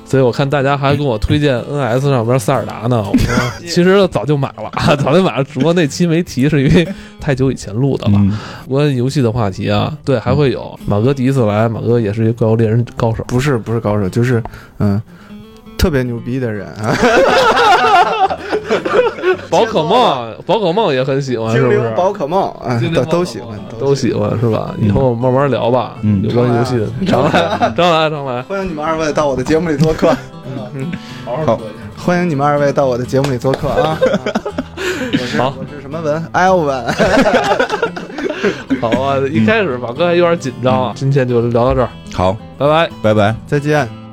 [0.05, 3.35] 所以我看大家还跟我推荐 NS 上边塞尔达呢，我说
[3.67, 4.71] 其实早就买了，
[5.03, 6.87] 早就买了，只不过那期没提，是因为
[7.21, 8.13] 太久以前录的了。
[8.19, 8.39] 嗯
[8.69, 14.43] 关于游戏的话题啊，对，还会有马哥第一次来，马哥也是一个怪物猎人高手，不是不是高手，就是
[14.79, 15.01] 嗯，
[15.79, 16.97] 特别牛逼的人啊。
[19.55, 21.81] 宝可梦，宝可梦也很喜欢，是精不是？
[21.81, 22.53] 灵宝可梦
[22.95, 24.75] 都都喜欢，都喜欢是吧？
[24.81, 27.31] 以后慢慢聊吧，嗯有关游戏的，常来，
[27.77, 28.43] 常来，常来。
[28.43, 30.15] 欢迎你们二位到我的节目里做客，
[30.75, 30.91] 嗯，
[31.47, 31.59] 好，
[31.97, 33.99] 欢迎你们二位到我的节目里做客啊。
[35.13, 36.29] 我是好我是什么文？
[36.33, 36.85] 艾欧文。
[38.81, 42.91] 好啊，一开始马哥还有点紧张啊，今天就聊到这儿，好，拜拜。
[43.03, 43.35] 拜拜。
[43.47, 44.04] 再见。